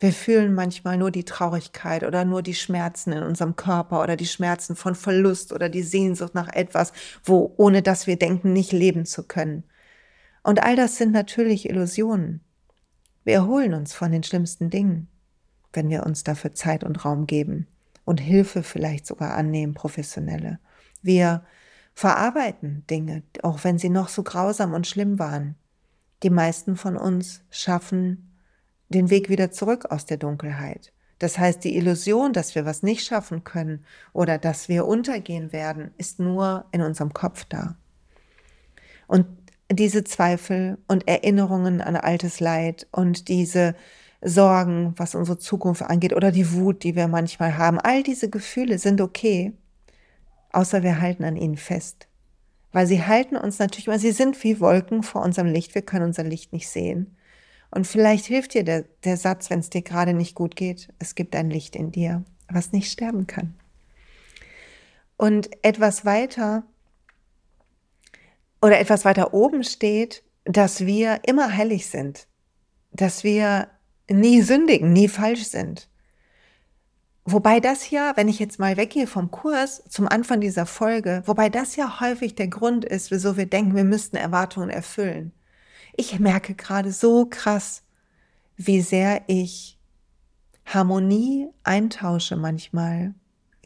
Wir 0.00 0.12
fühlen 0.12 0.52
manchmal 0.52 0.98
nur 0.98 1.12
die 1.12 1.24
Traurigkeit 1.24 2.02
oder 2.02 2.24
nur 2.24 2.42
die 2.42 2.56
Schmerzen 2.56 3.12
in 3.12 3.22
unserem 3.22 3.54
Körper 3.54 4.02
oder 4.02 4.16
die 4.16 4.26
Schmerzen 4.26 4.74
von 4.74 4.96
Verlust 4.96 5.52
oder 5.52 5.68
die 5.68 5.84
Sehnsucht 5.84 6.34
nach 6.34 6.52
etwas, 6.52 6.92
wo 7.22 7.54
ohne 7.56 7.82
dass 7.82 8.08
wir 8.08 8.16
denken, 8.16 8.52
nicht 8.52 8.72
leben 8.72 9.06
zu 9.06 9.22
können. 9.22 9.62
Und 10.42 10.60
all 10.60 10.74
das 10.74 10.96
sind 10.96 11.12
natürlich 11.12 11.68
Illusionen. 11.68 12.40
Wir 13.22 13.34
erholen 13.34 13.74
uns 13.74 13.94
von 13.94 14.10
den 14.10 14.24
schlimmsten 14.24 14.70
Dingen, 14.70 15.06
wenn 15.72 15.88
wir 15.88 16.04
uns 16.04 16.24
dafür 16.24 16.52
Zeit 16.52 16.82
und 16.82 17.04
Raum 17.04 17.28
geben 17.28 17.68
und 18.04 18.20
Hilfe 18.20 18.64
vielleicht 18.64 19.06
sogar 19.06 19.34
annehmen, 19.34 19.74
professionelle. 19.74 20.58
Wir 21.00 21.44
verarbeiten 21.94 22.84
Dinge, 22.88 23.22
auch 23.42 23.64
wenn 23.64 23.78
sie 23.78 23.90
noch 23.90 24.08
so 24.08 24.22
grausam 24.22 24.72
und 24.72 24.86
schlimm 24.86 25.18
waren. 25.18 25.56
Die 26.22 26.30
meisten 26.30 26.76
von 26.76 26.96
uns 26.96 27.42
schaffen 27.50 28.32
den 28.88 29.10
Weg 29.10 29.28
wieder 29.28 29.50
zurück 29.50 29.86
aus 29.90 30.06
der 30.06 30.16
Dunkelheit. 30.16 30.92
Das 31.18 31.38
heißt, 31.38 31.62
die 31.64 31.76
Illusion, 31.76 32.32
dass 32.32 32.54
wir 32.54 32.64
was 32.64 32.82
nicht 32.82 33.04
schaffen 33.04 33.44
können 33.44 33.84
oder 34.12 34.38
dass 34.38 34.68
wir 34.68 34.86
untergehen 34.86 35.52
werden, 35.52 35.92
ist 35.96 36.18
nur 36.18 36.64
in 36.72 36.82
unserem 36.82 37.12
Kopf 37.12 37.44
da. 37.44 37.76
Und 39.06 39.26
diese 39.70 40.04
Zweifel 40.04 40.78
und 40.88 41.06
Erinnerungen 41.08 41.80
an 41.80 41.96
altes 41.96 42.40
Leid 42.40 42.86
und 42.90 43.28
diese 43.28 43.74
Sorgen, 44.20 44.94
was 44.96 45.14
unsere 45.14 45.38
Zukunft 45.38 45.82
angeht, 45.82 46.12
oder 46.12 46.30
die 46.30 46.52
Wut, 46.52 46.82
die 46.82 46.96
wir 46.96 47.08
manchmal 47.08 47.56
haben, 47.56 47.78
all 47.78 48.02
diese 48.02 48.28
Gefühle 48.28 48.78
sind 48.78 49.00
okay 49.00 49.52
außer 50.52 50.82
wir 50.82 51.00
halten 51.00 51.24
an 51.24 51.36
ihnen 51.36 51.56
fest. 51.56 52.06
Weil 52.72 52.86
sie 52.86 53.04
halten 53.04 53.36
uns 53.36 53.58
natürlich, 53.58 53.88
weil 53.88 53.98
sie 53.98 54.12
sind 54.12 54.42
wie 54.44 54.60
Wolken 54.60 55.02
vor 55.02 55.22
unserem 55.22 55.48
Licht, 55.48 55.74
wir 55.74 55.82
können 55.82 56.06
unser 56.06 56.24
Licht 56.24 56.52
nicht 56.52 56.68
sehen. 56.68 57.16
Und 57.70 57.86
vielleicht 57.86 58.26
hilft 58.26 58.54
dir 58.54 58.64
der, 58.64 58.84
der 59.04 59.16
Satz, 59.16 59.50
wenn 59.50 59.60
es 59.60 59.70
dir 59.70 59.82
gerade 59.82 60.14
nicht 60.14 60.34
gut 60.34 60.56
geht, 60.56 60.88
es 60.98 61.14
gibt 61.14 61.34
ein 61.34 61.50
Licht 61.50 61.74
in 61.74 61.90
dir, 61.90 62.24
was 62.48 62.72
nicht 62.72 62.90
sterben 62.90 63.26
kann. 63.26 63.54
Und 65.16 65.50
etwas 65.64 66.04
weiter 66.04 66.64
oder 68.60 68.78
etwas 68.78 69.04
weiter 69.04 69.34
oben 69.34 69.64
steht, 69.64 70.22
dass 70.44 70.84
wir 70.86 71.20
immer 71.26 71.56
heilig 71.56 71.86
sind, 71.86 72.26
dass 72.92 73.24
wir 73.24 73.68
nie 74.10 74.42
sündigen, 74.42 74.92
nie 74.92 75.08
falsch 75.08 75.44
sind, 75.44 75.88
Wobei 77.24 77.60
das 77.60 77.90
ja, 77.90 78.12
wenn 78.16 78.28
ich 78.28 78.40
jetzt 78.40 78.58
mal 78.58 78.76
weggehe 78.76 79.06
vom 79.06 79.30
Kurs 79.30 79.84
zum 79.88 80.08
Anfang 80.08 80.40
dieser 80.40 80.66
Folge, 80.66 81.22
wobei 81.26 81.48
das 81.48 81.76
ja 81.76 82.00
häufig 82.00 82.34
der 82.34 82.48
Grund 82.48 82.84
ist, 82.84 83.12
wieso 83.12 83.36
wir 83.36 83.46
denken, 83.46 83.76
wir 83.76 83.84
müssten 83.84 84.16
Erwartungen 84.16 84.70
erfüllen. 84.70 85.32
Ich 85.94 86.18
merke 86.18 86.54
gerade 86.54 86.90
so 86.90 87.26
krass, 87.26 87.84
wie 88.56 88.80
sehr 88.80 89.22
ich 89.28 89.78
Harmonie 90.64 91.48
eintausche 91.62 92.36
manchmal 92.36 93.14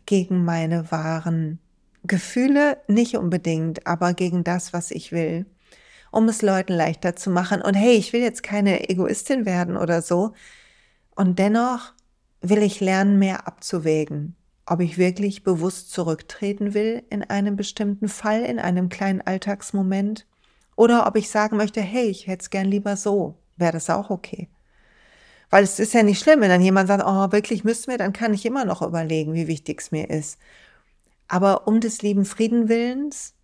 gegen 0.04 0.44
meine 0.44 0.90
wahren 0.90 1.58
Gefühle, 2.04 2.78
nicht 2.88 3.16
unbedingt, 3.16 3.86
aber 3.86 4.14
gegen 4.14 4.44
das, 4.44 4.72
was 4.72 4.90
ich 4.90 5.12
will, 5.12 5.46
um 6.10 6.28
es 6.28 6.42
Leuten 6.42 6.74
leichter 6.74 7.16
zu 7.16 7.30
machen. 7.30 7.62
Und 7.62 7.74
hey, 7.74 7.94
ich 7.94 8.12
will 8.12 8.20
jetzt 8.20 8.42
keine 8.42 8.88
Egoistin 8.88 9.46
werden 9.46 9.76
oder 9.76 10.02
so. 10.02 10.34
Und 11.14 11.38
dennoch 11.38 11.92
will 12.48 12.62
ich 12.62 12.80
lernen, 12.80 13.18
mehr 13.18 13.46
abzuwägen, 13.46 14.36
ob 14.66 14.80
ich 14.80 14.98
wirklich 14.98 15.44
bewusst 15.44 15.90
zurücktreten 15.90 16.74
will 16.74 17.02
in 17.10 17.22
einem 17.22 17.56
bestimmten 17.56 18.08
Fall, 18.08 18.42
in 18.42 18.58
einem 18.58 18.88
kleinen 18.88 19.20
Alltagsmoment, 19.20 20.26
oder 20.76 21.06
ob 21.06 21.16
ich 21.16 21.30
sagen 21.30 21.56
möchte, 21.56 21.80
hey, 21.80 22.06
ich 22.06 22.26
hätte 22.26 22.42
es 22.42 22.50
gern 22.50 22.66
lieber 22.66 22.96
so, 22.96 23.38
wäre 23.56 23.72
das 23.72 23.88
auch 23.88 24.10
okay. 24.10 24.48
Weil 25.48 25.64
es 25.64 25.78
ist 25.78 25.94
ja 25.94 26.02
nicht 26.02 26.20
schlimm, 26.20 26.40
wenn 26.40 26.50
dann 26.50 26.60
jemand 26.60 26.88
sagt, 26.88 27.04
oh, 27.06 27.32
wirklich 27.32 27.64
müssen 27.64 27.90
wir, 27.90 27.98
dann 27.98 28.12
kann 28.12 28.34
ich 28.34 28.44
immer 28.44 28.64
noch 28.64 28.82
überlegen, 28.82 29.34
wie 29.34 29.46
wichtig 29.46 29.80
es 29.80 29.90
mir 29.90 30.10
ist. 30.10 30.38
Aber 31.28 31.66
um 31.66 31.80
des 31.80 32.02
lieben 32.02 32.24
Friedenwillens, 32.24 33.34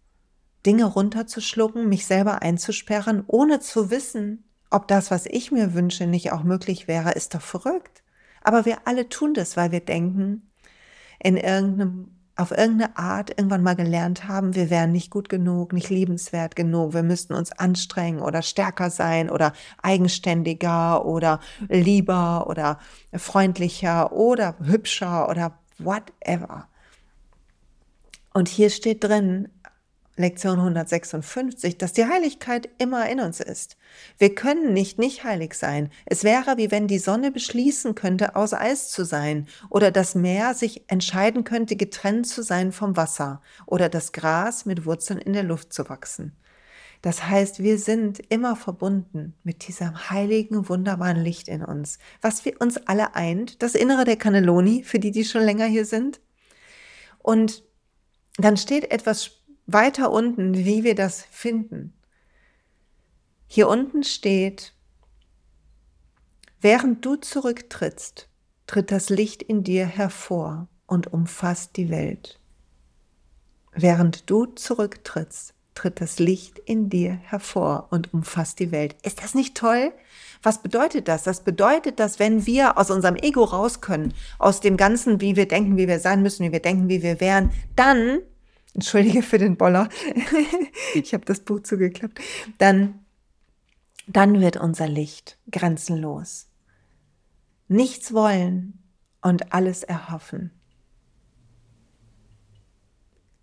Dinge 0.67 0.85
runterzuschlucken, 0.85 1.89
mich 1.89 2.07
selber 2.07 2.43
einzusperren, 2.43 3.25
ohne 3.27 3.61
zu 3.61 3.91
wissen, 3.91 4.45
ob 4.71 4.89
das, 4.89 5.11
was 5.11 5.27
ich 5.27 5.53
mir 5.53 5.75
wünsche, 5.75 6.07
nicht 6.07 6.33
auch 6.33 6.45
möglich 6.45 6.89
wäre, 6.89 7.13
ist 7.13 7.35
doch 7.35 7.41
verrückt. 7.43 8.02
Aber 8.43 8.65
wir 8.65 8.79
alle 8.87 9.09
tun 9.09 9.35
das, 9.35 9.57
weil 9.57 9.73
wir 9.73 9.81
denken, 9.81 10.51
in 11.23 11.37
irgendeinem, 11.37 12.09
auf 12.37 12.51
irgendeine 12.51 12.97
Art 12.97 13.31
irgendwann 13.31 13.63
mal 13.63 13.77
gelernt 13.77 14.27
haben, 14.27 14.55
wir 14.55 14.71
wären 14.71 14.91
nicht 14.91 15.11
gut 15.11 15.29
genug, 15.29 15.73
nicht 15.73 15.91
liebenswert 15.91 16.57
genug, 16.57 16.95
wir 16.95 17.03
müssten 17.03 17.35
uns 17.35 17.53
anstrengen 17.53 18.21
oder 18.21 18.43
stärker 18.43 18.91
sein 18.91 19.31
oder 19.31 19.53
eigenständiger 19.83 21.05
oder 21.05 21.41
lieber 21.69 22.47
oder 22.49 22.79
freundlicher 23.13 24.13
oder 24.13 24.57
hübscher 24.61 25.29
oder 25.29 25.59
whatever. 25.79 26.69
Und 28.35 28.49
hier 28.49 28.71
steht 28.71 29.05
drin, 29.05 29.49
Lektion 30.17 30.59
156, 30.59 31.79
dass 31.79 31.95
die 31.95 32.05
Heiligkeit 32.05 32.69
immer 32.79 33.09
in 33.09 33.19
uns 33.19 33.41
ist. 33.41 33.79
Wir 34.19 34.35
können 34.35 34.75
nicht 34.75 34.99
nicht 34.99 35.25
heilig 35.25 35.55
sein. 35.55 35.91
Es 36.05 36.23
wäre, 36.23 36.59
wie 36.59 36.71
wenn 36.71 36.87
die 36.87 36.99
Sonne 36.99 37.31
beschließen 37.31 37.95
könnte, 37.95 38.37
aus 38.37 38.53
Eis 38.53 38.91
zu 38.91 39.05
sein, 39.07 39.49
oder 39.71 39.91
das 39.91 40.15
Meer 40.15 40.53
sich 40.53 40.91
entscheiden 40.91 41.45
könnte, 41.45 41.77
getrennt 41.77 42.27
zu 42.27 42.43
sein 42.43 42.73
vom 42.73 42.95
Wasser, 42.97 43.41
oder 43.65 43.89
das 43.89 44.13
Gras 44.13 44.67
mit 44.67 44.85
Wurzeln 44.85 45.19
in 45.19 45.33
der 45.33 45.45
Luft 45.45 45.73
zu 45.73 45.89
wachsen. 45.89 46.37
Das 47.01 47.27
heißt, 47.29 47.63
wir 47.63 47.79
sind 47.79 48.21
immer 48.31 48.55
verbunden 48.55 49.35
mit 49.43 49.67
diesem 49.67 50.11
heiligen, 50.11 50.69
wunderbaren 50.69 51.23
Licht 51.23 51.49
in 51.49 51.65
uns, 51.65 51.99
was 52.21 52.45
wir 52.45 52.61
uns 52.61 52.77
alle 52.87 53.17
eint, 53.17 53.63
das 53.63 53.75
Innere 53.75 54.05
der 54.05 54.17
Cannelloni, 54.17 54.85
für 54.85 54.99
die, 54.99 55.11
die 55.11 55.25
schon 55.25 55.43
länger 55.43 55.67
hier 55.67 55.87
sind. 55.87 56.21
Und 57.19 57.65
dann 58.39 58.57
steht 58.57 58.91
etwas 58.91 59.42
weiter 59.67 60.11
unten, 60.11 60.55
wie 60.55 60.85
wir 60.85 60.95
das 60.95 61.23
finden. 61.31 61.93
Hier 63.47 63.69
unten 63.69 64.03
steht, 64.03 64.75
während 66.61 67.05
du 67.05 67.17
zurücktrittst, 67.17 68.29
tritt 68.67 68.91
das 68.91 69.11
Licht 69.11 69.43
in 69.43 69.65
dir 69.65 69.87
hervor 69.87 70.69
und 70.87 71.13
umfasst 71.13 71.77
die 71.77 71.91
Welt. 71.91 72.41
Während 73.75 74.31
du 74.31 74.47
zurücktrittst, 74.47 75.55
tritt 75.75 76.01
das 76.01 76.19
Licht 76.19 76.59
in 76.59 76.91
dir 76.91 77.13
hervor 77.13 77.89
und 77.91 78.13
umfasst 78.13 78.59
die 78.59 78.71
Welt. 78.73 78.97
Ist 79.03 79.23
das 79.23 79.35
nicht 79.35 79.57
toll? 79.57 79.93
Was 80.43 80.63
bedeutet 80.63 81.09
das? 81.09 81.23
Das 81.23 81.45
bedeutet, 81.45 81.99
dass 82.01 82.19
wenn 82.19 82.47
wir 82.47 82.79
aus 82.79 82.91
unserem 82.91 83.17
Ego 83.17 83.45
raus 83.45 83.81
können, 83.81 84.13
aus 84.39 84.61
dem 84.61 84.77
Ganzen, 84.77 85.21
wie 85.21 85.37
wir 85.37 85.47
denken, 85.47 85.77
wie 85.77 85.89
wir 85.89 86.01
sein 86.01 86.23
müssen, 86.23 86.45
wie 86.45 86.53
wir 86.53 86.61
denken, 86.61 86.89
wie 86.89 87.03
wir 87.03 87.21
wären, 87.21 87.51
dann 87.77 88.21
entschuldige 88.75 89.23
für 89.23 89.39
den 89.39 89.57
Boller, 89.57 89.89
ich 90.95 91.15
habe 91.15 91.25
das 91.25 91.41
Buch 91.41 91.61
zugeklappt, 91.61 92.21
dann, 92.59 93.05
dann 94.07 94.41
wird 94.41 94.57
unser 94.57 94.89
Licht 94.89 95.39
grenzenlos. 95.51 96.49
Nichts 97.69 98.13
wollen 98.13 98.83
und 99.21 99.53
alles 99.53 99.83
erhoffen. 99.83 100.51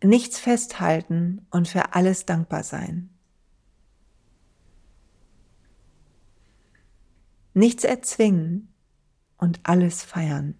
Nichts 0.03 0.39
festhalten 0.39 1.45
und 1.49 1.67
für 1.67 1.93
alles 1.93 2.25
dankbar 2.25 2.63
sein. 2.63 3.09
Nichts 7.53 7.83
erzwingen 7.83 8.73
und 9.37 9.59
alles 9.63 10.03
feiern. 10.03 10.55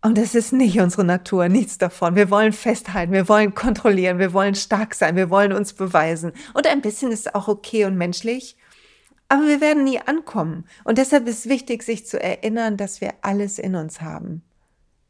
Und 0.00 0.16
es 0.16 0.34
ist 0.36 0.52
nicht 0.52 0.78
unsere 0.78 1.04
Natur, 1.04 1.48
nichts 1.48 1.76
davon. 1.76 2.14
Wir 2.14 2.30
wollen 2.30 2.52
festhalten, 2.52 3.12
wir 3.12 3.28
wollen 3.28 3.54
kontrollieren, 3.54 4.20
wir 4.20 4.32
wollen 4.32 4.54
stark 4.54 4.94
sein, 4.94 5.16
wir 5.16 5.28
wollen 5.28 5.52
uns 5.52 5.72
beweisen. 5.72 6.32
Und 6.54 6.68
ein 6.68 6.82
bisschen 6.82 7.10
ist 7.10 7.34
auch 7.34 7.48
okay 7.48 7.84
und 7.84 7.96
menschlich. 7.96 8.56
Aber 9.28 9.46
wir 9.46 9.60
werden 9.60 9.84
nie 9.84 10.00
ankommen. 10.00 10.64
Und 10.84 10.98
deshalb 10.98 11.26
ist 11.26 11.48
wichtig, 11.48 11.82
sich 11.82 12.06
zu 12.06 12.22
erinnern, 12.22 12.76
dass 12.76 13.00
wir 13.00 13.14
alles 13.22 13.58
in 13.58 13.74
uns 13.74 14.00
haben. 14.00 14.42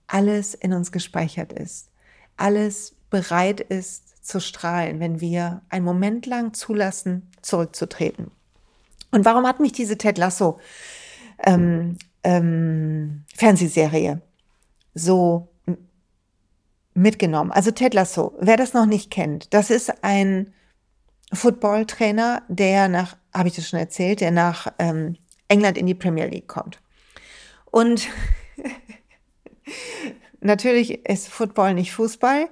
Alles 0.07 0.54
in 0.54 0.73
uns 0.73 0.90
gespeichert 0.90 1.52
ist. 1.52 1.90
Alles 2.37 2.97
bereit 3.11 3.61
ist 3.61 4.25
zu 4.26 4.40
strahlen, 4.40 5.00
wenn 5.00 5.21
wir 5.21 5.62
einen 5.68 5.85
Moment 5.85 6.26
lang 6.26 6.54
zulassen, 6.54 7.30
zurückzutreten. 7.42 8.30
Und 9.11 9.25
warum 9.25 9.47
hat 9.47 9.61
mich 9.61 9.73
diese 9.73 9.99
Ted 9.99 10.18
Lasso 10.18 10.59
ähm, 11.45 11.99
ähm, 12.25 13.25
Fernsehserie 13.35 14.23
so 14.95 15.49
mitgenommen. 16.95 17.52
Also 17.52 17.71
Ted 17.71 17.95
Lasso, 17.95 18.35
wer 18.40 18.57
das 18.57 18.75
noch 18.75 18.87
nicht 18.87 19.11
kennt, 19.11 19.52
das 19.54 19.71
ist 19.71 20.02
ein 20.02 20.52
Footballtrainer, 21.33 22.42
der 22.49 22.88
nach, 22.88 23.16
habe 23.35 23.49
ich 23.49 23.54
das 23.54 23.68
schon 23.68 23.78
erzählt, 23.78 24.21
der 24.21 24.30
nach 24.30 24.66
ähm, 24.78 25.16
England 25.49 25.78
in 25.78 25.87
die 25.87 25.95
Premier 25.95 26.26
League 26.26 26.49
kommt. 26.49 26.80
Und 27.66 28.09
natürlich 30.40 31.07
ist 31.07 31.28
Football 31.28 31.75
nicht 31.75 31.92
Fußball. 31.92 32.49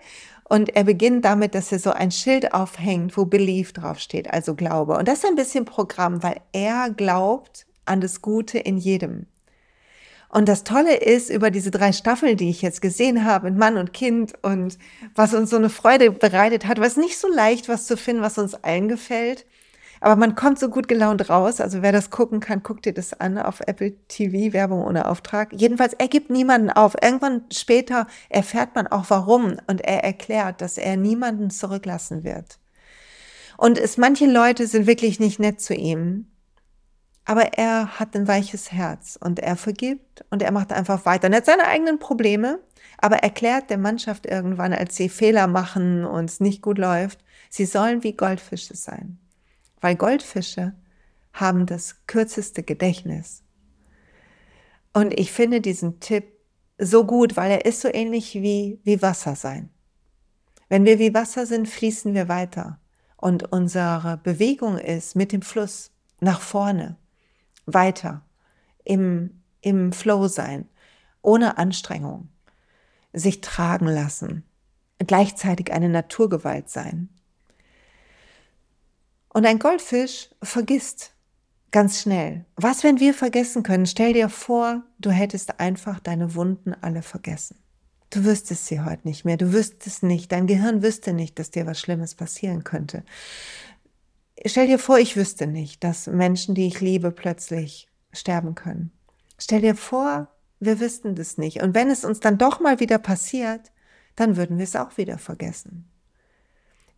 Und 0.48 0.76
er 0.76 0.84
beginnt 0.84 1.24
damit, 1.24 1.56
dass 1.56 1.72
er 1.72 1.80
so 1.80 1.90
ein 1.90 2.12
Schild 2.12 2.54
aufhängt, 2.54 3.16
wo 3.16 3.24
Belief 3.24 3.72
draufsteht, 3.72 4.30
also 4.30 4.54
Glaube. 4.54 4.96
Und 4.96 5.08
das 5.08 5.18
ist 5.18 5.26
ein 5.26 5.34
bisschen 5.34 5.64
Programm, 5.64 6.22
weil 6.22 6.40
er 6.52 6.90
glaubt 6.90 7.66
an 7.84 8.00
das 8.00 8.22
Gute 8.22 8.58
in 8.58 8.76
jedem. 8.76 9.26
Und 10.28 10.48
das 10.48 10.64
Tolle 10.64 10.96
ist 10.96 11.30
über 11.30 11.50
diese 11.50 11.70
drei 11.70 11.92
Staffeln, 11.92 12.36
die 12.36 12.50
ich 12.50 12.62
jetzt 12.62 12.82
gesehen 12.82 13.24
habe, 13.24 13.50
mit 13.50 13.58
Mann 13.58 13.76
und 13.76 13.92
Kind 13.92 14.34
und 14.42 14.78
was 15.14 15.34
uns 15.34 15.50
so 15.50 15.56
eine 15.56 15.70
Freude 15.70 16.10
bereitet 16.10 16.66
hat, 16.66 16.80
was 16.80 16.96
nicht 16.96 17.18
so 17.18 17.28
leicht, 17.28 17.68
was 17.68 17.86
zu 17.86 17.96
finden, 17.96 18.22
was 18.22 18.38
uns 18.38 18.54
allen 18.54 18.88
gefällt. 18.88 19.46
Aber 20.00 20.16
man 20.16 20.34
kommt 20.34 20.58
so 20.58 20.68
gut 20.68 20.88
gelaunt 20.88 21.30
raus. 21.30 21.60
Also 21.60 21.82
wer 21.82 21.92
das 21.92 22.10
gucken 22.10 22.40
kann, 22.40 22.62
guckt 22.62 22.84
dir 22.84 22.92
das 22.92 23.18
an 23.18 23.38
auf 23.38 23.60
Apple 23.66 23.94
TV, 24.08 24.52
Werbung 24.52 24.84
ohne 24.84 25.08
Auftrag. 25.08 25.52
Jedenfalls, 25.52 25.94
er 25.94 26.08
gibt 26.08 26.30
niemanden 26.30 26.70
auf. 26.70 26.94
Irgendwann 27.02 27.44
später 27.52 28.06
erfährt 28.28 28.74
man 28.74 28.86
auch 28.86 29.06
warum 29.08 29.56
und 29.66 29.80
er 29.80 30.04
erklärt, 30.04 30.60
dass 30.60 30.76
er 30.76 30.96
niemanden 30.96 31.50
zurücklassen 31.50 32.24
wird. 32.24 32.58
Und 33.56 33.78
es, 33.78 33.96
manche 33.96 34.26
Leute 34.26 34.66
sind 34.66 34.86
wirklich 34.86 35.18
nicht 35.18 35.38
nett 35.38 35.60
zu 35.60 35.74
ihm. 35.74 36.26
Aber 37.28 37.54
er 37.54 37.98
hat 37.98 38.14
ein 38.14 38.28
weiches 38.28 38.70
Herz 38.70 39.18
und 39.20 39.40
er 39.40 39.56
vergibt 39.56 40.24
und 40.30 40.42
er 40.42 40.52
macht 40.52 40.72
einfach 40.72 41.04
weiter. 41.04 41.26
Und 41.26 41.32
er 41.32 41.38
hat 41.38 41.46
seine 41.46 41.66
eigenen 41.66 41.98
Probleme, 41.98 42.60
aber 42.98 43.16
erklärt 43.16 43.68
der 43.68 43.78
Mannschaft 43.78 44.26
irgendwann, 44.26 44.72
als 44.72 44.96
sie 44.96 45.08
Fehler 45.08 45.48
machen 45.48 46.04
und 46.04 46.30
es 46.30 46.38
nicht 46.38 46.62
gut 46.62 46.78
läuft, 46.78 47.18
sie 47.50 47.66
sollen 47.66 48.04
wie 48.04 48.12
Goldfische 48.12 48.76
sein. 48.76 49.18
Weil 49.80 49.96
Goldfische 49.96 50.74
haben 51.32 51.66
das 51.66 51.96
kürzeste 52.06 52.62
Gedächtnis. 52.62 53.42
Und 54.92 55.12
ich 55.18 55.32
finde 55.32 55.60
diesen 55.60 55.98
Tipp 55.98 56.32
so 56.78 57.04
gut, 57.04 57.36
weil 57.36 57.50
er 57.50 57.64
ist 57.64 57.80
so 57.80 57.88
ähnlich 57.92 58.34
wie, 58.34 58.78
wie 58.84 59.02
Wasser 59.02 59.34
sein. 59.34 59.70
Wenn 60.68 60.84
wir 60.84 61.00
wie 61.00 61.12
Wasser 61.12 61.44
sind, 61.44 61.68
fließen 61.68 62.14
wir 62.14 62.28
weiter. 62.28 62.78
Und 63.16 63.50
unsere 63.52 64.20
Bewegung 64.22 64.78
ist 64.78 65.16
mit 65.16 65.32
dem 65.32 65.42
Fluss 65.42 65.90
nach 66.20 66.40
vorne 66.40 66.96
weiter 67.66 68.22
im, 68.84 69.42
im 69.60 69.92
Flow 69.92 70.28
sein, 70.28 70.68
ohne 71.22 71.58
Anstrengung, 71.58 72.28
sich 73.12 73.40
tragen 73.40 73.86
lassen, 73.86 74.44
gleichzeitig 74.98 75.72
eine 75.72 75.88
Naturgewalt 75.88 76.70
sein. 76.70 77.08
Und 79.28 79.44
ein 79.44 79.58
Goldfisch 79.58 80.30
vergisst 80.42 81.12
ganz 81.72 82.00
schnell. 82.00 82.46
Was, 82.54 82.84
wenn 82.84 83.00
wir 83.00 83.12
vergessen 83.12 83.62
können? 83.62 83.86
Stell 83.86 84.14
dir 84.14 84.28
vor, 84.30 84.82
du 84.98 85.10
hättest 85.10 85.60
einfach 85.60 86.00
deine 86.00 86.34
Wunden 86.34 86.72
alle 86.72 87.02
vergessen. 87.02 87.58
Du 88.10 88.24
wüsstest 88.24 88.66
sie 88.66 88.80
heute 88.80 89.06
nicht 89.06 89.24
mehr. 89.24 89.36
Du 89.36 89.52
wüsstest 89.52 90.04
nicht, 90.04 90.30
dein 90.32 90.46
Gehirn 90.46 90.82
wüsste 90.82 91.12
nicht, 91.12 91.38
dass 91.38 91.50
dir 91.50 91.66
was 91.66 91.80
Schlimmes 91.80 92.14
passieren 92.14 92.64
könnte 92.64 93.02
stell 94.44 94.66
dir 94.66 94.78
vor, 94.78 94.98
ich 94.98 95.16
wüsste 95.16 95.46
nicht, 95.46 95.82
dass 95.84 96.06
Menschen, 96.06 96.54
die 96.54 96.66
ich 96.66 96.80
liebe, 96.80 97.10
plötzlich 97.10 97.88
sterben 98.12 98.54
können. 98.54 98.92
Stell 99.38 99.60
dir 99.60 99.74
vor, 99.74 100.28
wir 100.60 100.80
wüssten 100.80 101.14
das 101.14 101.38
nicht. 101.38 101.62
Und 101.62 101.74
wenn 101.74 101.90
es 101.90 102.04
uns 102.04 102.20
dann 102.20 102.38
doch 102.38 102.60
mal 102.60 102.80
wieder 102.80 102.98
passiert, 102.98 103.72
dann 104.14 104.36
würden 104.36 104.58
wir 104.58 104.64
es 104.64 104.76
auch 104.76 104.96
wieder 104.96 105.18
vergessen. 105.18 105.90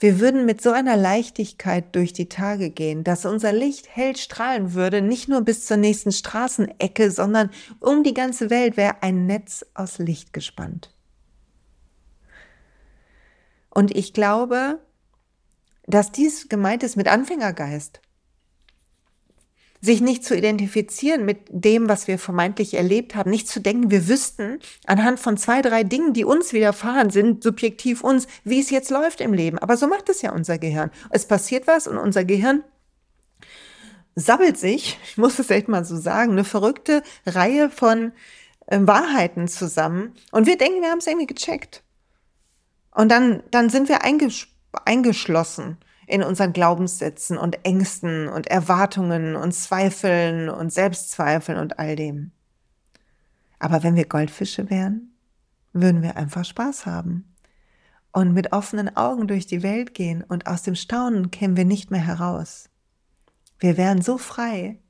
Wir 0.01 0.21
würden 0.21 0.47
mit 0.47 0.63
so 0.63 0.71
einer 0.71 0.97
Leichtigkeit 0.97 1.97
durch 1.97 2.13
die 2.13 2.29
Tage 2.29 2.71
gehen, 2.71 3.03
dass 3.03 3.27
unser 3.27 3.53
Licht 3.53 3.89
hell 3.89 4.17
strahlen 4.17 4.75
würde, 4.75 5.03
nicht 5.03 5.29
nur 5.29 5.41
bis 5.41 5.67
zur 5.67 5.77
nächsten 5.77 6.13
Straßenecke, 6.13 7.11
sondern 7.11 7.51
um 7.81 8.05
die 8.05 8.15
ganze 8.15 8.49
Welt 8.49 8.77
wäre 8.77 9.03
ein 9.03 9.27
Netz 9.27 9.67
aus 9.75 9.99
Licht 9.99 10.33
gespannt. 10.33 10.95
Und 13.71 13.97
ich 13.97 14.13
glaube, 14.13 14.79
dass 15.89 16.13
dies 16.13 16.49
gemeint 16.49 16.83
ist 16.83 16.97
mit 16.97 17.09
Anfängergeist 17.09 18.01
sich 19.81 20.01
nicht 20.01 20.25
zu 20.25 20.37
identifizieren 20.37 21.25
mit 21.25 21.39
dem, 21.51 21.89
was 21.89 22.09
wir 22.09 22.19
vermeintlich 22.19 22.75
erlebt 22.75 23.15
haben, 23.15 23.31
nicht 23.31 23.49
zu 23.49 23.61
denken, 23.61 23.91
wir 23.91 24.09
wüssten 24.09 24.59
anhand 24.87 25.21
von 25.21 25.37
zwei, 25.37 25.63
drei 25.63 25.85
Dingen, 25.85 26.13
die 26.13 26.25
uns 26.25 26.53
widerfahren 26.53 27.11
sind, 27.11 27.43
subjektiv 27.43 28.03
uns, 28.03 28.27
wie 28.45 28.61
es 28.61 28.71
jetzt 28.71 28.91
läuft 28.91 29.21
im 29.21 29.33
Leben. 29.33 29.59
Aber 29.59 29.77
so 29.77 29.87
macht 29.87 30.09
es 30.09 30.23
ja 30.23 30.33
unser 30.33 30.59
Gehirn. 30.59 30.91
Es 31.11 31.27
passiert 31.27 31.67
was 31.67 31.87
und 31.87 31.97
unser 31.97 32.25
Gehirn 32.25 32.65
sabbelt 34.17 34.59
sich, 34.59 34.99
ich 35.05 35.17
muss 35.17 35.39
es 35.39 35.51
echt 35.51 35.69
mal 35.69 35.85
so 35.85 35.97
sagen, 35.97 36.33
eine 36.33 36.45
verrückte 36.45 37.03
Reihe 37.25 37.71
von 37.71 38.13
äh, 38.67 38.81
Wahrheiten 38.81 39.47
zusammen 39.47 40.15
und 40.33 40.47
wir 40.47 40.59
denken, 40.59 40.83
wir 40.83 40.91
haben 40.91 40.99
es 40.99 41.07
irgendwie 41.07 41.27
gecheckt. 41.27 41.85
Und 42.91 43.13
dann, 43.13 43.45
dann 43.53 43.71
sind 43.71 43.89
wir 43.89 44.03
eingesch 44.03 44.58
eingeschlossen 44.73 45.79
in 46.07 46.23
unseren 46.23 46.53
Glaubenssätzen 46.53 47.37
und 47.37 47.65
Ängsten 47.65 48.29
und 48.29 48.47
Erwartungen 48.47 49.37
und 49.37 49.53
Zweifeln 49.53 50.49
und 50.49 50.73
Selbstzweifeln 50.73 51.59
und 51.59 51.79
all 51.79 51.97
dem. 51.97 52.33
Aber 53.59 53.83
wenn 53.83 53.97
wir 53.97 54.07
Goldfische 54.07 54.71
wären, 54.71 55.13
würden 55.73 56.03
wir 56.03 56.17
einfach 56.17 56.45
Spaß 56.45 56.87
haben 56.87 57.35
und 58.13 58.33
mit 58.33 58.53
offenen 58.53 58.97
Augen 58.97 59.29
durch 59.29 59.47
die 59.47 59.63
Welt 59.63 59.95
gehen 59.95 60.23
und 60.23 60.47
aus 60.47 60.63
dem 60.63 60.75
Staunen 60.75 61.31
kämen 61.31 61.57
wir 61.57 61.65
nicht 61.65 61.91
mehr 61.91 62.01
heraus. 62.01 62.71
Wir 63.59 63.77
wären 63.77 64.01
so 64.01 64.19
frei 64.19 64.81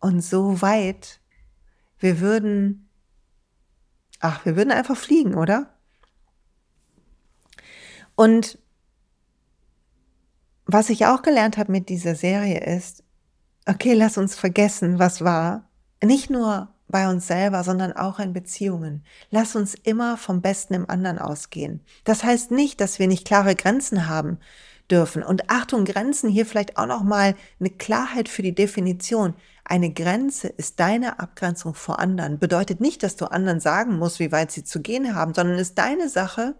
und 0.00 0.22
so 0.22 0.62
weit, 0.62 1.20
wir 1.98 2.20
würden, 2.20 2.88
ach, 4.20 4.44
wir 4.44 4.56
würden 4.56 4.72
einfach 4.72 4.96
fliegen, 4.96 5.34
oder? 5.34 5.74
Und 8.14 8.58
was 10.66 10.90
ich 10.90 11.06
auch 11.06 11.22
gelernt 11.22 11.56
habe 11.56 11.72
mit 11.72 11.88
dieser 11.88 12.14
Serie 12.14 12.60
ist, 12.60 13.02
okay, 13.66 13.94
lass 13.94 14.18
uns 14.18 14.34
vergessen, 14.34 14.98
was 14.98 15.22
war. 15.22 15.68
Nicht 16.02 16.30
nur 16.30 16.68
bei 16.88 17.08
uns 17.08 17.26
selber, 17.26 17.64
sondern 17.64 17.92
auch 17.92 18.18
in 18.18 18.32
Beziehungen. 18.32 19.04
Lass 19.30 19.56
uns 19.56 19.74
immer 19.74 20.16
vom 20.16 20.40
Besten 20.40 20.74
im 20.74 20.88
anderen 20.88 21.18
ausgehen. 21.18 21.80
Das 22.04 22.22
heißt 22.22 22.50
nicht, 22.50 22.80
dass 22.80 22.98
wir 22.98 23.08
nicht 23.08 23.26
klare 23.26 23.54
Grenzen 23.54 24.08
haben 24.08 24.38
dürfen. 24.90 25.22
Und 25.22 25.50
Achtung, 25.50 25.84
Grenzen 25.84 26.30
hier 26.30 26.46
vielleicht 26.46 26.76
auch 26.76 26.86
noch 26.86 27.02
mal 27.02 27.34
eine 27.58 27.70
Klarheit 27.70 28.28
für 28.28 28.42
die 28.42 28.54
Definition. 28.54 29.34
Eine 29.64 29.92
Grenze 29.92 30.46
ist 30.46 30.78
deine 30.78 31.18
Abgrenzung 31.18 31.74
vor 31.74 31.98
anderen. 31.98 32.38
Bedeutet 32.38 32.80
nicht, 32.80 33.02
dass 33.02 33.16
du 33.16 33.26
anderen 33.26 33.58
sagen 33.58 33.98
musst, 33.98 34.20
wie 34.20 34.30
weit 34.30 34.52
sie 34.52 34.62
zu 34.62 34.80
gehen 34.80 35.14
haben, 35.14 35.34
sondern 35.34 35.58
ist 35.58 35.76
deine 35.76 36.08
Sache 36.08 36.54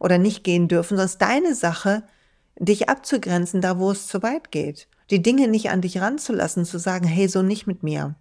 oder 0.00 0.18
nicht 0.18 0.42
gehen 0.42 0.66
dürfen, 0.66 0.96
sondern 0.96 1.06
ist 1.06 1.22
deine 1.22 1.54
Sache, 1.54 2.02
dich 2.60 2.88
abzugrenzen, 2.88 3.60
da 3.60 3.78
wo 3.78 3.90
es 3.90 4.06
zu 4.06 4.22
weit 4.22 4.52
geht. 4.52 4.86
Die 5.10 5.22
Dinge 5.22 5.48
nicht 5.48 5.70
an 5.70 5.80
dich 5.80 6.00
ranzulassen, 6.00 6.64
zu 6.64 6.78
sagen, 6.78 7.06
hey, 7.06 7.26
so 7.26 7.42
nicht 7.42 7.66
mit 7.66 7.82
mir. 7.82 8.14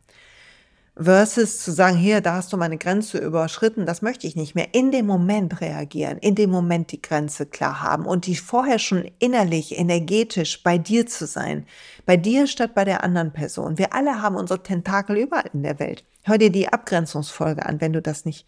Versus 0.96 1.60
zu 1.60 1.72
sagen, 1.72 1.96
hier, 1.96 2.20
da 2.20 2.34
hast 2.34 2.52
du 2.52 2.58
meine 2.58 2.78
Grenze 2.78 3.20
überschritten, 3.20 3.86
das 3.86 4.02
möchte 4.02 4.28
ich 4.28 4.36
nicht 4.36 4.56
mehr. 4.56 4.74
In 4.74 4.92
dem 4.92 5.06
Moment 5.06 5.62
reagieren, 5.62 6.18
in 6.18 6.36
dem 6.36 6.50
Moment 6.50 6.92
die 6.92 7.02
Grenze 7.02 7.46
klar 7.46 7.82
haben 7.82 8.06
und 8.06 8.26
die 8.26 8.36
vorher 8.36 8.80
schon 8.80 9.10
innerlich, 9.20 9.78
energetisch 9.78 10.64
bei 10.64 10.78
dir 10.78 11.06
zu 11.06 11.26
sein. 11.26 11.66
Bei 12.06 12.18
dir 12.18 12.48
statt 12.48 12.76
bei 12.76 12.86
der 12.86 13.04
anderen 13.04 13.32
Person. 13.32 13.78
Wir 13.78 13.94
alle 13.94 14.22
haben 14.22 14.36
unsere 14.36 14.64
Tentakel 14.64 15.18
überall 15.18 15.50
in 15.54 15.64
der 15.64 15.80
Welt. 15.80 16.04
Hör 16.24 16.38
dir 16.38 16.52
die 16.52 16.68
Abgrenzungsfolge 16.68 17.66
an, 17.66 17.80
wenn 17.80 17.94
du 17.94 18.02
das 18.02 18.26
nicht 18.26 18.46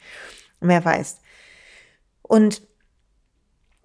mehr 0.60 0.84
weißt. 0.84 1.22
Und 2.22 2.62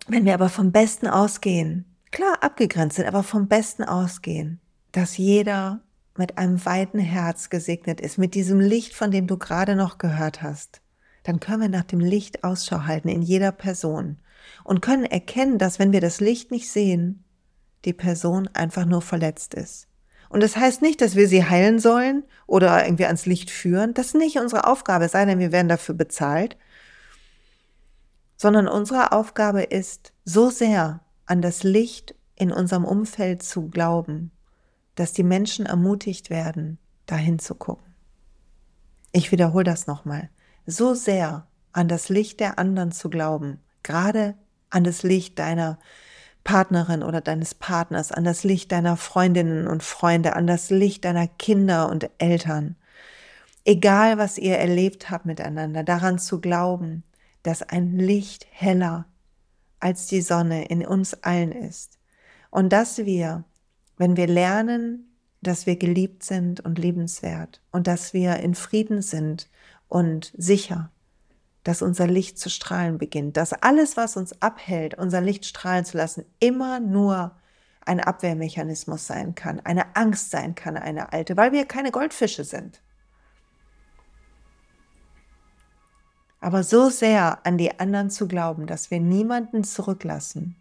wenn 0.08 0.24
wir 0.24 0.34
aber 0.34 0.48
vom 0.48 0.72
Besten 0.72 1.06
ausgehen, 1.06 1.95
klar 2.16 2.42
abgegrenzt 2.42 2.96
sind, 2.96 3.06
aber 3.06 3.22
vom 3.22 3.46
Besten 3.46 3.84
ausgehen, 3.84 4.58
dass 4.90 5.18
jeder 5.18 5.82
mit 6.16 6.38
einem 6.38 6.64
weiten 6.64 6.98
Herz 6.98 7.50
gesegnet 7.50 8.00
ist, 8.00 8.16
mit 8.16 8.34
diesem 8.34 8.58
Licht, 8.58 8.94
von 8.94 9.10
dem 9.10 9.26
du 9.26 9.36
gerade 9.36 9.76
noch 9.76 9.98
gehört 9.98 10.40
hast, 10.40 10.80
dann 11.24 11.40
können 11.40 11.60
wir 11.60 11.68
nach 11.68 11.84
dem 11.84 12.00
Licht 12.00 12.42
Ausschau 12.42 12.84
halten 12.84 13.08
in 13.08 13.20
jeder 13.20 13.52
Person 13.52 14.16
und 14.64 14.80
können 14.80 15.04
erkennen, 15.04 15.58
dass 15.58 15.78
wenn 15.78 15.92
wir 15.92 16.00
das 16.00 16.20
Licht 16.20 16.50
nicht 16.50 16.70
sehen, 16.70 17.22
die 17.84 17.92
Person 17.92 18.48
einfach 18.54 18.86
nur 18.86 19.02
verletzt 19.02 19.52
ist. 19.52 19.86
Und 20.30 20.42
das 20.42 20.56
heißt 20.56 20.80
nicht, 20.80 21.02
dass 21.02 21.16
wir 21.16 21.28
sie 21.28 21.44
heilen 21.44 21.80
sollen 21.80 22.24
oder 22.46 22.82
irgendwie 22.82 23.04
ans 23.04 23.26
Licht 23.26 23.50
führen. 23.50 23.92
Das 23.92 24.06
ist 24.06 24.14
nicht 24.14 24.38
unsere 24.38 24.66
Aufgabe, 24.66 25.10
sei 25.10 25.26
denn 25.26 25.38
wir 25.38 25.52
werden 25.52 25.68
dafür 25.68 25.94
bezahlt. 25.94 26.56
Sondern 28.38 28.68
unsere 28.68 29.12
Aufgabe 29.12 29.64
ist, 29.64 30.14
so 30.24 30.48
sehr 30.48 31.00
an 31.26 31.42
das 31.42 31.62
Licht 31.62 32.14
in 32.36 32.52
unserem 32.52 32.84
Umfeld 32.84 33.42
zu 33.42 33.68
glauben, 33.68 34.30
dass 34.94 35.12
die 35.12 35.24
Menschen 35.24 35.66
ermutigt 35.66 36.30
werden, 36.30 36.78
dahin 37.06 37.38
zu 37.38 37.54
gucken. 37.54 37.86
Ich 39.12 39.32
wiederhole 39.32 39.64
das 39.64 39.86
nochmal. 39.86 40.30
So 40.66 40.94
sehr 40.94 41.46
an 41.72 41.88
das 41.88 42.08
Licht 42.08 42.40
der 42.40 42.58
anderen 42.58 42.92
zu 42.92 43.10
glauben, 43.10 43.60
gerade 43.82 44.34
an 44.70 44.84
das 44.84 45.02
Licht 45.02 45.38
deiner 45.38 45.78
Partnerin 46.44 47.02
oder 47.02 47.20
deines 47.20 47.54
Partners, 47.54 48.12
an 48.12 48.24
das 48.24 48.44
Licht 48.44 48.72
deiner 48.72 48.96
Freundinnen 48.96 49.66
und 49.66 49.82
Freunde, 49.82 50.36
an 50.36 50.46
das 50.46 50.70
Licht 50.70 51.04
deiner 51.04 51.26
Kinder 51.26 51.88
und 51.90 52.08
Eltern. 52.18 52.76
Egal, 53.64 54.16
was 54.16 54.38
ihr 54.38 54.56
erlebt 54.56 55.10
habt 55.10 55.26
miteinander, 55.26 55.82
daran 55.82 56.18
zu 56.18 56.40
glauben, 56.40 57.02
dass 57.42 57.62
ein 57.62 57.98
Licht 57.98 58.46
heller 58.50 59.06
als 59.80 60.06
die 60.06 60.22
Sonne 60.22 60.66
in 60.66 60.86
uns 60.86 61.14
allen 61.22 61.52
ist. 61.52 61.98
Und 62.50 62.72
dass 62.72 62.98
wir, 62.98 63.44
wenn 63.96 64.16
wir 64.16 64.26
lernen, 64.26 65.16
dass 65.42 65.66
wir 65.66 65.76
geliebt 65.76 66.24
sind 66.24 66.60
und 66.60 66.78
liebenswert 66.78 67.60
und 67.70 67.86
dass 67.86 68.12
wir 68.12 68.36
in 68.36 68.54
Frieden 68.54 69.02
sind 69.02 69.48
und 69.88 70.32
sicher, 70.36 70.90
dass 71.62 71.82
unser 71.82 72.06
Licht 72.06 72.38
zu 72.38 72.48
strahlen 72.48 72.98
beginnt, 72.98 73.36
dass 73.36 73.52
alles, 73.52 73.96
was 73.96 74.16
uns 74.16 74.40
abhält, 74.40 74.96
unser 74.96 75.20
Licht 75.20 75.44
strahlen 75.44 75.84
zu 75.84 75.96
lassen, 75.96 76.24
immer 76.38 76.80
nur 76.80 77.36
ein 77.84 78.00
Abwehrmechanismus 78.00 79.06
sein 79.06 79.34
kann, 79.34 79.60
eine 79.60 79.96
Angst 79.96 80.30
sein 80.30 80.54
kann, 80.54 80.76
eine 80.76 81.12
alte, 81.12 81.36
weil 81.36 81.52
wir 81.52 81.64
keine 81.66 81.90
Goldfische 81.90 82.44
sind. 82.44 82.82
Aber 86.46 86.62
so 86.62 86.90
sehr 86.90 87.44
an 87.44 87.58
die 87.58 87.80
anderen 87.80 88.08
zu 88.08 88.28
glauben, 88.28 88.68
dass 88.68 88.92
wir 88.92 89.00
niemanden 89.00 89.64
zurücklassen. 89.64 90.54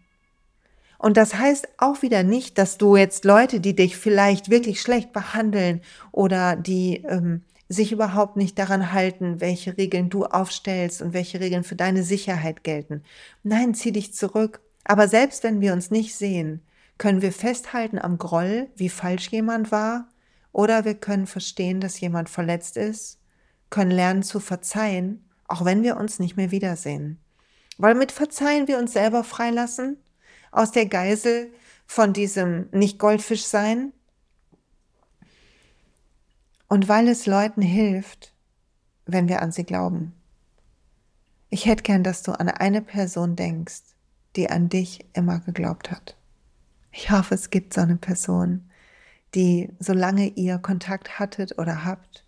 Und 0.98 1.16
das 1.16 1.34
heißt 1.34 1.68
auch 1.78 2.02
wieder 2.02 2.24
nicht, 2.24 2.58
dass 2.58 2.76
du 2.76 2.96
jetzt 2.96 3.24
Leute, 3.24 3.60
die 3.60 3.76
dich 3.76 3.96
vielleicht 3.96 4.50
wirklich 4.50 4.80
schlecht 4.80 5.12
behandeln 5.12 5.80
oder 6.10 6.56
die 6.56 7.04
ähm, 7.04 7.44
sich 7.68 7.92
überhaupt 7.92 8.36
nicht 8.36 8.58
daran 8.58 8.90
halten, 8.90 9.40
welche 9.40 9.78
Regeln 9.78 10.10
du 10.10 10.24
aufstellst 10.24 11.02
und 11.02 11.12
welche 11.12 11.38
Regeln 11.38 11.62
für 11.62 11.76
deine 11.76 12.02
Sicherheit 12.02 12.64
gelten. 12.64 13.04
Nein, 13.44 13.72
zieh 13.72 13.92
dich 13.92 14.12
zurück. 14.12 14.58
Aber 14.82 15.06
selbst 15.06 15.44
wenn 15.44 15.60
wir 15.60 15.72
uns 15.72 15.92
nicht 15.92 16.16
sehen, 16.16 16.62
können 16.98 17.22
wir 17.22 17.30
festhalten 17.30 18.00
am 18.00 18.18
Groll, 18.18 18.66
wie 18.74 18.88
falsch 18.88 19.28
jemand 19.28 19.70
war, 19.70 20.08
oder 20.50 20.84
wir 20.84 20.94
können 20.94 21.28
verstehen, 21.28 21.80
dass 21.80 22.00
jemand 22.00 22.28
verletzt 22.28 22.76
ist, 22.76 23.20
können 23.70 23.92
lernen 23.92 24.24
zu 24.24 24.40
verzeihen 24.40 25.22
auch 25.48 25.64
wenn 25.64 25.82
wir 25.82 25.96
uns 25.96 26.18
nicht 26.18 26.36
mehr 26.36 26.50
wiedersehen. 26.50 27.18
Weil 27.78 27.94
mit 27.94 28.12
Verzeihen 28.12 28.68
wir 28.68 28.78
uns 28.78 28.92
selber 28.92 29.24
freilassen 29.24 29.98
aus 30.50 30.72
der 30.72 30.86
Geisel 30.86 31.52
von 31.86 32.12
diesem 32.12 32.68
nicht 32.72 32.98
Goldfisch 32.98 33.44
sein 33.44 33.92
und 36.68 36.88
weil 36.88 37.08
es 37.08 37.26
Leuten 37.26 37.62
hilft, 37.62 38.32
wenn 39.04 39.28
wir 39.28 39.42
an 39.42 39.52
sie 39.52 39.64
glauben. 39.64 40.14
Ich 41.48 41.66
hätte 41.66 41.84
gern, 41.84 42.02
dass 42.02 42.22
du 42.22 42.32
an 42.32 42.48
eine 42.48 42.82
Person 42.82 43.36
denkst, 43.36 43.82
die 44.34 44.50
an 44.50 44.68
dich 44.68 45.06
immer 45.12 45.38
geglaubt 45.40 45.90
hat. 45.90 46.16
Ich 46.90 47.10
hoffe, 47.10 47.34
es 47.34 47.50
gibt 47.50 47.72
so 47.72 47.82
eine 47.82 47.96
Person, 47.96 48.68
die, 49.34 49.70
solange 49.78 50.28
ihr 50.28 50.58
Kontakt 50.58 51.18
hattet 51.18 51.58
oder 51.58 51.84
habt, 51.84 52.24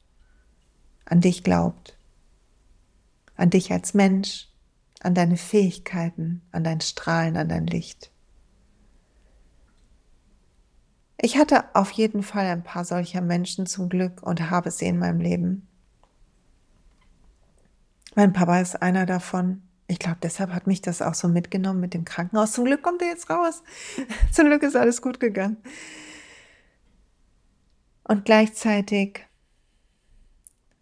an 1.05 1.21
dich 1.21 1.43
glaubt 1.43 1.98
an 3.39 3.51
dich 3.51 3.73
als 3.73 3.95
Mensch, 3.95 4.49
an 5.01 5.15
deine 5.15 5.37
Fähigkeiten, 5.37 6.43
an 6.53 6.65
dein 6.65 6.81
Strahlen, 6.81 7.37
an 7.37 7.49
dein 7.49 7.67
Licht. 7.67 8.11
Ich 11.21 11.39
hatte 11.39 11.75
auf 11.75 11.91
jeden 11.93 12.23
Fall 12.23 12.47
ein 12.47 12.63
paar 12.63 12.85
solcher 12.85 13.21
Menschen 13.21 13.67
zum 13.67 13.89
Glück 13.89 14.23
und 14.23 14.51
habe 14.51 14.71
sie 14.71 14.87
in 14.87 14.99
meinem 14.99 15.21
Leben. 15.21 15.67
Mein 18.15 18.33
Papa 18.33 18.61
ist 18.61 18.83
einer 18.83 19.07
davon. 19.07 19.63
Ich 19.87 20.01
glaube, 20.01 20.19
deshalb 20.23 20.53
hat 20.53 20.67
mich 20.67 20.83
das 20.83 21.01
auch 21.01 21.15
so 21.15 21.29
mitgenommen 21.29 21.81
mit 21.81 21.95
dem 21.95 22.05
Krankenhaus. 22.05 22.53
Zum 22.53 22.65
Glück 22.65 22.83
kommt 22.83 23.01
er 23.01 23.09
jetzt 23.09 23.31
raus. 23.31 23.63
Zum 24.33 24.47
Glück 24.47 24.63
ist 24.63 24.77
alles 24.77 25.01
gut 25.01 25.21
gegangen. 25.21 25.57
Und 28.03 28.25
gleichzeitig 28.25 29.21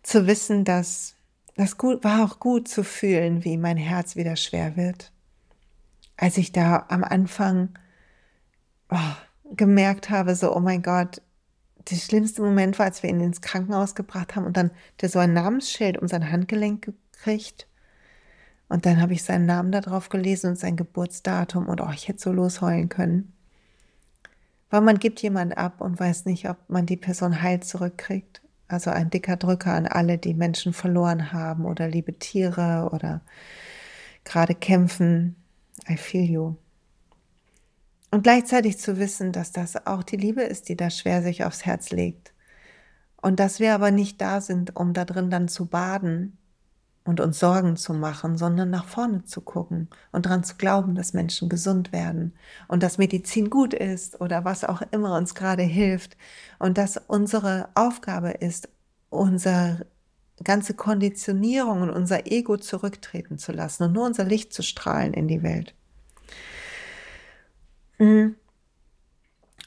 zu 0.03 0.27
wissen, 0.27 0.64
dass 0.64 1.16
das 1.57 1.79
gut, 1.79 2.05
war 2.05 2.25
auch 2.25 2.38
gut 2.38 2.69
zu 2.69 2.85
fühlen, 2.85 3.45
wie 3.45 3.57
mein 3.57 3.77
Herz 3.77 4.16
wieder 4.16 4.37
schwer 4.37 4.77
wird. 4.77 5.12
Als 6.16 6.37
ich 6.37 6.53
da 6.53 6.87
am 6.88 7.03
Anfang 7.03 7.71
oh, 8.90 9.55
gemerkt 9.55 10.11
habe, 10.11 10.35
so, 10.35 10.55
oh 10.55 10.61
mein 10.61 10.83
Gott, 10.83 11.23
der 11.90 11.97
schlimmste 11.97 12.42
Moment 12.42 12.79
war, 12.79 12.87
als 12.87 13.03
wir 13.03 13.11
ihn 13.11 13.21
ins 13.21 13.40
Krankenhaus 13.40 13.95
gebracht 13.95 14.37
haben 14.37 14.45
und 14.45 14.57
dann 14.57 14.71
der 15.01 15.09
so 15.09 15.19
ein 15.19 15.33
Namensschild 15.33 15.99
um 15.99 16.09
sein 16.09 16.31
Handgelenk 16.31 16.83
gekriegt. 17.12 17.69
Und 18.69 18.85
dann 18.85 19.01
habe 19.01 19.12
ich 19.12 19.23
seinen 19.23 19.47
Namen 19.47 19.71
da 19.73 19.81
drauf 19.81 20.09
gelesen 20.09 20.51
und 20.51 20.59
sein 20.59 20.77
Geburtsdatum 20.77 21.69
und 21.69 21.81
oh, 21.81 21.90
ich 21.95 22.09
hätte 22.09 22.21
so 22.21 22.33
losheulen 22.33 22.88
können. 22.88 23.33
Weil 24.69 24.81
man 24.81 24.99
gibt 24.99 25.23
jemand 25.23 25.57
ab 25.57 25.81
und 25.81 26.01
weiß 26.01 26.25
nicht, 26.25 26.49
ob 26.51 26.59
man 26.69 26.87
die 26.87 26.97
Person 26.97 27.40
heil 27.40 27.61
zurückkriegt. 27.61 28.42
Also 28.69 28.91
ein 28.91 29.11
dicker 29.11 29.37
Drücker 29.37 29.73
an 29.73 29.87
alle, 29.87 30.19
die 30.19 30.35
Menschen 30.35 30.73
verloren 30.73 31.33
haben 31.33 31.65
oder 31.65 31.89
liebe 31.89 32.19
Tiere 32.19 32.91
oder 32.93 33.21
gerade 34.25 34.55
kämpfen. 34.55 35.37
I 35.89 35.97
feel 35.97 36.25
you. 36.25 36.57
Und 38.11 38.23
gleichzeitig 38.23 38.79
zu 38.79 38.99
wissen, 38.99 39.33
dass 39.33 39.53
das 39.53 39.87
auch 39.87 40.03
die 40.03 40.17
Liebe 40.17 40.43
ist, 40.43 40.69
die 40.69 40.77
da 40.77 40.91
schwer 40.91 41.23
sich 41.23 41.45
aufs 41.45 41.67
Herz 41.67 41.91
legt. 41.91 42.33
Und 43.21 43.41
dass 43.41 43.61
wir 43.61 43.75
aber 43.75 43.91
nicht 43.91 44.21
da 44.21 44.41
sind, 44.41 44.77
um 44.77 44.93
da 44.93 45.05
drin 45.05 45.31
dann 45.31 45.49
zu 45.49 45.67
baden 45.67 46.37
und 47.07 47.21
uns 47.21 47.38
Sorgen 47.38 47.77
zu 47.77 47.95
machen, 47.95 48.37
sondern 48.37 48.69
nach 48.69 48.85
vorne 48.85 49.25
zu 49.25 49.40
gucken 49.40 49.88
und 50.12 50.27
daran 50.27 50.45
zu 50.45 50.57
glauben, 50.57 50.95
dass 50.95 51.14
Menschen 51.14 51.49
gesund 51.49 51.92
werden 51.92 52.35
und 52.69 52.83
dass 52.83 52.99
Medizin 52.99 53.49
gut 53.49 53.73
ist 53.73 54.21
oder 54.21 54.45
was 54.45 54.64
auch 54.64 54.83
immer 54.90 55.16
uns 55.16 55.35
gerade 55.35 55.62
hilft 55.62 56.16
und 56.59 56.77
dass 56.77 57.01
unsere 57.07 57.69
Aufgabe 57.75 58.31
ist, 58.31 58.69
unsere 59.09 59.87
ganze 60.45 60.75
Konditionierung 60.75 61.83
und 61.83 61.90
unser 61.90 62.27
Ego 62.27 62.57
zurücktreten 62.57 63.38
zu 63.38 63.53
lassen 63.53 63.85
und 63.85 63.92
nur 63.92 64.05
unser 64.05 64.25
Licht 64.25 64.53
zu 64.53 64.62
strahlen 64.62 65.14
in 65.14 65.29
die 65.29 65.42
Welt. 65.42 65.75
Mhm 67.99 68.37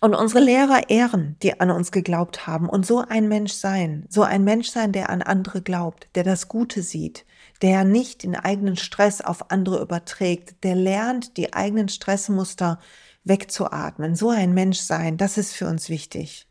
und 0.02 0.14
unsere 0.14 0.44
Lehrer 0.44 0.90
ehren, 0.90 1.36
die 1.44 1.60
an 1.60 1.72
uns 1.72 1.92
geglaubt 1.92 2.48
haben 2.48 2.70
und 2.70 2.86
so 2.86 3.04
ein 3.08 3.28
Mensch 3.28 3.54
sein, 3.54 4.06
so 4.10 4.24
ein 4.24 4.44
Mensch 4.44 4.70
sein, 4.70 4.92
der 4.92 5.10
an 5.10 5.22
andere 5.22 5.62
glaubt, 5.62 6.08
der 6.16 6.24
das 6.24 6.48
Gute 6.48 6.82
sieht, 6.84 7.26
der 7.62 7.84
nicht 7.84 8.24
den 8.24 8.36
eigenen 8.36 8.78
Stress 8.78 9.22
auf 9.22 9.52
andere 9.52 9.82
überträgt, 9.82 10.64
der 10.64 10.76
lernt, 10.76 11.38
die 11.38 11.54
eigenen 11.54 11.90
Stressmuster 11.90 12.80
wegzuatmen. 13.24 14.16
So 14.16 14.30
ein 14.30 14.54
Mensch 14.54 14.80
sein, 14.80 15.18
das 15.18 15.38
ist 15.38 15.54
für 15.54 15.68
uns 15.68 15.90
wichtig. 15.90 16.48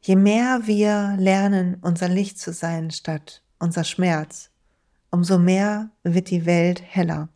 Je 0.00 0.16
mehr 0.16 0.62
wir 0.64 1.16
lernen, 1.18 1.78
unser 1.80 2.08
Licht 2.08 2.38
zu 2.38 2.52
sein 2.52 2.90
statt 2.90 3.42
unser 3.58 3.84
Schmerz, 3.84 4.50
umso 5.10 5.38
mehr 5.38 5.90
wird 6.02 6.30
die 6.30 6.46
Welt 6.46 6.82
heller. 6.82 7.28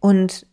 Und 0.00 0.46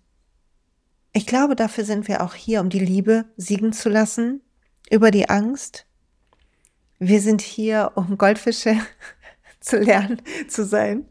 ich 1.14 1.26
glaube, 1.26 1.56
dafür 1.56 1.84
sind 1.84 2.08
wir 2.08 2.22
auch 2.22 2.36
hier, 2.36 2.62
um 2.62 2.70
die 2.70 2.80
Liebe 2.80 3.26
siegen 3.36 3.74
zu 3.74 3.90
lassen 3.90 4.42
über 4.90 5.12
die 5.12 5.30
Angst. 5.30 5.86
Wir 7.00 7.20
sind 7.20 7.42
hier, 7.42 7.92
um 7.96 8.18
Goldfische 8.18 8.78
zu 9.60 9.78
lernen, 9.78 10.22
zu 10.48 10.66
sein, 10.66 11.06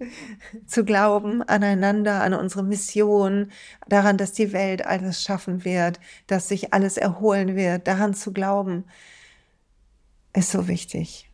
zu 0.66 0.84
glauben 0.84 1.42
aneinander, 1.42 2.22
an 2.22 2.32
unsere 2.32 2.62
Mission, 2.62 3.50
daran, 3.88 4.16
dass 4.16 4.32
die 4.32 4.52
Welt 4.52 4.86
alles 4.86 5.22
schaffen 5.22 5.64
wird, 5.64 6.00
dass 6.26 6.48
sich 6.48 6.72
alles 6.72 6.96
erholen 6.96 7.54
wird, 7.54 7.86
daran 7.86 8.14
zu 8.14 8.32
glauben, 8.32 8.84
ist 10.32 10.50
so 10.50 10.66
wichtig. 10.66 11.30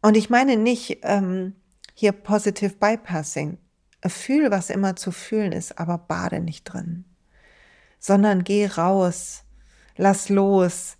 Und 0.00 0.16
ich 0.16 0.30
meine 0.30 0.56
nicht 0.56 0.98
ähm, 1.02 1.54
hier 1.94 2.12
positive 2.12 2.74
bypassing. 2.78 3.58
Fühl, 4.06 4.52
was 4.52 4.70
immer 4.70 4.94
zu 4.94 5.10
fühlen 5.10 5.50
ist, 5.50 5.80
aber 5.80 5.98
bade 5.98 6.38
nicht 6.38 6.64
drin 6.64 7.05
sondern 8.06 8.44
geh 8.44 8.66
raus, 8.66 9.42
lass 9.96 10.28
los, 10.28 10.96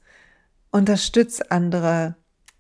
unterstütz 0.73 1.41
andere, 1.41 2.17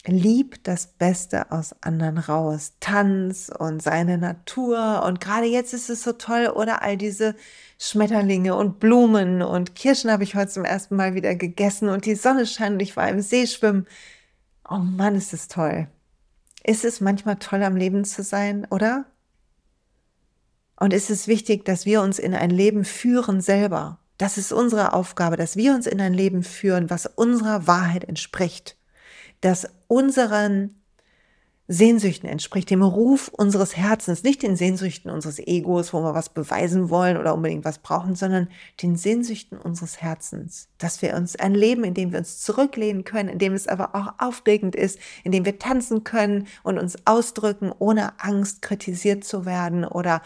lieb 0.06 0.62
das 0.62 0.86
Beste 0.86 1.50
aus 1.50 1.74
anderen 1.80 2.18
raus, 2.18 2.74
tanz 2.78 3.50
und 3.58 3.82
seine 3.82 4.18
Natur 4.18 5.02
und 5.04 5.20
gerade 5.20 5.46
jetzt 5.46 5.74
ist 5.74 5.90
es 5.90 6.04
so 6.04 6.12
toll 6.12 6.46
oder 6.46 6.82
all 6.82 6.96
diese 6.96 7.34
Schmetterlinge 7.80 8.54
und 8.54 8.78
Blumen 8.78 9.42
und 9.42 9.74
Kirschen 9.74 10.12
habe 10.12 10.22
ich 10.22 10.36
heute 10.36 10.52
zum 10.52 10.64
ersten 10.64 10.94
Mal 10.94 11.16
wieder 11.16 11.34
gegessen 11.34 11.88
und 11.88 12.04
die 12.04 12.14
Sonne 12.14 12.46
scheint 12.46 12.74
und 12.74 12.82
ich 12.82 12.96
war 12.96 13.08
im 13.08 13.22
See 13.22 13.48
schwimmen. 13.48 13.88
Oh 14.70 14.78
Mann, 14.78 15.16
ist 15.16 15.32
es 15.32 15.48
toll. 15.48 15.88
Ist 16.62 16.84
es 16.84 17.00
manchmal 17.00 17.36
toll 17.36 17.64
am 17.64 17.74
Leben 17.74 18.04
zu 18.04 18.22
sein, 18.22 18.64
oder? 18.70 19.06
Und 20.78 20.92
ist 20.92 21.10
es 21.10 21.26
wichtig, 21.26 21.64
dass 21.64 21.84
wir 21.84 22.00
uns 22.00 22.20
in 22.20 22.32
ein 22.32 22.50
Leben 22.50 22.84
führen 22.84 23.40
selber 23.40 23.98
das 24.18 24.38
ist 24.38 24.52
unsere 24.52 24.92
Aufgabe, 24.92 25.36
dass 25.36 25.56
wir 25.56 25.74
uns 25.74 25.86
in 25.86 26.00
ein 26.00 26.14
Leben 26.14 26.42
führen, 26.42 26.90
was 26.90 27.06
unserer 27.06 27.66
Wahrheit 27.66 28.04
entspricht, 28.04 28.76
das 29.40 29.68
unseren 29.88 30.76
Sehnsüchten 31.68 32.28
entspricht, 32.28 32.70
dem 32.70 32.82
Ruf 32.82 33.28
unseres 33.28 33.76
Herzens, 33.76 34.22
nicht 34.22 34.42
den 34.42 34.54
Sehnsüchten 34.54 35.10
unseres 35.10 35.40
Egos, 35.40 35.92
wo 35.92 36.00
wir 36.00 36.14
was 36.14 36.28
beweisen 36.28 36.90
wollen 36.90 37.16
oder 37.16 37.34
unbedingt 37.34 37.64
was 37.64 37.78
brauchen, 37.78 38.14
sondern 38.14 38.48
den 38.82 38.96
Sehnsüchten 38.96 39.58
unseres 39.58 40.00
Herzens, 40.00 40.68
dass 40.78 41.02
wir 41.02 41.14
uns 41.16 41.34
ein 41.34 41.54
Leben, 41.54 41.82
in 41.82 41.94
dem 41.94 42.12
wir 42.12 42.20
uns 42.20 42.40
zurücklehnen 42.40 43.02
können, 43.02 43.28
in 43.28 43.40
dem 43.40 43.52
es 43.52 43.66
aber 43.66 43.96
auch 43.96 44.14
aufregend 44.24 44.76
ist, 44.76 45.00
in 45.24 45.32
dem 45.32 45.44
wir 45.44 45.58
tanzen 45.58 46.04
können 46.04 46.46
und 46.62 46.78
uns 46.78 46.96
ausdrücken, 47.04 47.72
ohne 47.76 48.20
Angst 48.20 48.62
kritisiert 48.62 49.24
zu 49.24 49.44
werden 49.44 49.84
oder 49.84 50.22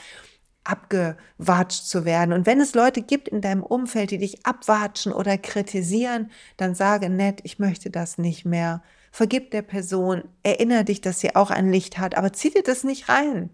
abgewatscht 0.71 1.85
zu 1.85 2.05
werden. 2.05 2.33
Und 2.33 2.47
wenn 2.47 2.61
es 2.61 2.75
Leute 2.75 3.03
gibt 3.03 3.29
in 3.29 3.41
deinem 3.41 3.63
Umfeld, 3.63 4.11
die 4.11 4.19
dich 4.19 4.47
abwatschen 4.47 5.13
oder 5.13 5.37
kritisieren, 5.39 6.31
dann 6.57 6.75
sage 6.75 7.11
nett, 7.11 7.41
ich 7.43 7.59
möchte 7.59 7.91
das 7.91 8.19
nicht 8.19 8.45
mehr. 8.45 8.83
Vergib 9.13 9.51
der 9.51 9.63
Person, 9.63 10.23
erinnere 10.43 10.85
dich, 10.85 11.01
dass 11.01 11.21
sie 11.21 11.35
auch 11.35 11.51
ein 11.51 11.71
Licht 11.71 11.99
hat, 11.99 12.17
aber 12.17 12.33
zieh 12.33 12.51
dir 12.51 12.63
das 12.63 12.85
nicht 12.85 13.09
rein. 13.09 13.51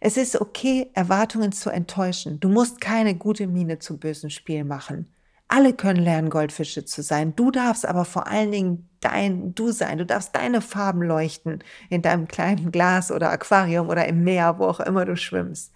Es 0.00 0.16
ist 0.16 0.40
okay, 0.40 0.90
Erwartungen 0.94 1.52
zu 1.52 1.70
enttäuschen. 1.70 2.38
Du 2.38 2.48
musst 2.48 2.80
keine 2.80 3.14
gute 3.14 3.46
Miene 3.46 3.78
zu 3.78 3.98
bösen 3.98 4.30
Spiel 4.30 4.64
machen. 4.64 5.08
Alle 5.48 5.72
können 5.72 6.02
lernen, 6.02 6.28
Goldfische 6.28 6.84
zu 6.84 7.02
sein. 7.02 7.34
Du 7.34 7.50
darfst 7.50 7.86
aber 7.86 8.04
vor 8.04 8.26
allen 8.26 8.52
Dingen 8.52 8.88
dein 9.00 9.54
Du 9.54 9.72
sein. 9.72 9.98
Du 9.98 10.04
darfst 10.04 10.36
deine 10.36 10.60
Farben 10.60 11.02
leuchten 11.02 11.64
in 11.88 12.02
deinem 12.02 12.28
kleinen 12.28 12.70
Glas 12.70 13.10
oder 13.10 13.30
Aquarium 13.30 13.88
oder 13.88 14.06
im 14.06 14.24
Meer, 14.24 14.58
wo 14.58 14.66
auch 14.66 14.80
immer 14.80 15.06
du 15.06 15.16
schwimmst. 15.16 15.72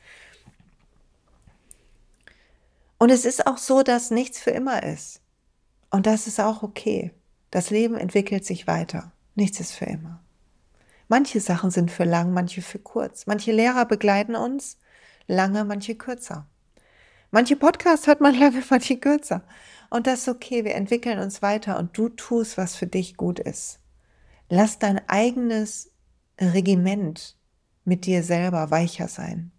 Und 3.03 3.11
es 3.11 3.25
ist 3.25 3.49
auch 3.49 3.59
so, 3.59 3.83
dass 3.83 4.13
nichts 4.13 4.39
für 4.39 4.53
immer 4.53 4.85
ist. 4.85 5.23
Und 5.91 6.07
das 6.07 6.29
ist 6.29 6.39
auch 6.39 6.63
okay. 6.63 7.11
Das 7.51 7.71
Leben 7.71 7.97
entwickelt 7.97 8.47
sich 8.47 8.69
weiter. 8.69 9.11
Nichts 9.35 9.59
ist 9.59 9.73
für 9.73 9.87
immer. 9.87 10.23
Manche 11.09 11.41
Sachen 11.41 11.73
sind 11.73 11.91
für 11.91 12.05
lang, 12.05 12.33
manche 12.33 12.63
für 12.63 12.79
kurz. 12.79 13.27
Manche 13.27 13.51
Lehrer 13.51 13.87
begleiten 13.87 14.37
uns 14.37 14.79
lange, 15.27 15.65
manche 15.65 15.97
kürzer. 15.97 16.47
Manche 17.33 17.57
Podcasts 17.57 18.07
hat 18.07 18.21
man 18.21 18.35
lange, 18.39 18.63
manche 18.71 18.97
kürzer. 18.97 19.43
Und 19.91 20.07
das 20.07 20.21
ist 20.21 20.29
okay. 20.29 20.65
Wir 20.65 20.77
entwickeln 20.77 21.19
uns 21.19 21.43
weiter 21.43 21.81
und 21.81 21.99
du 21.99 22.09
tust, 22.09 22.57
was 22.57 22.77
für 22.77 22.87
dich 22.87 23.17
gut 23.17 23.41
ist. 23.41 23.81
Lass 24.49 24.79
dein 24.79 25.01
eigenes 25.09 25.91
Regiment 26.41 27.37
mit 27.85 28.07
dir 28.07 28.23
selber 28.23 28.71
weicher 28.71 29.09
sein. 29.09 29.51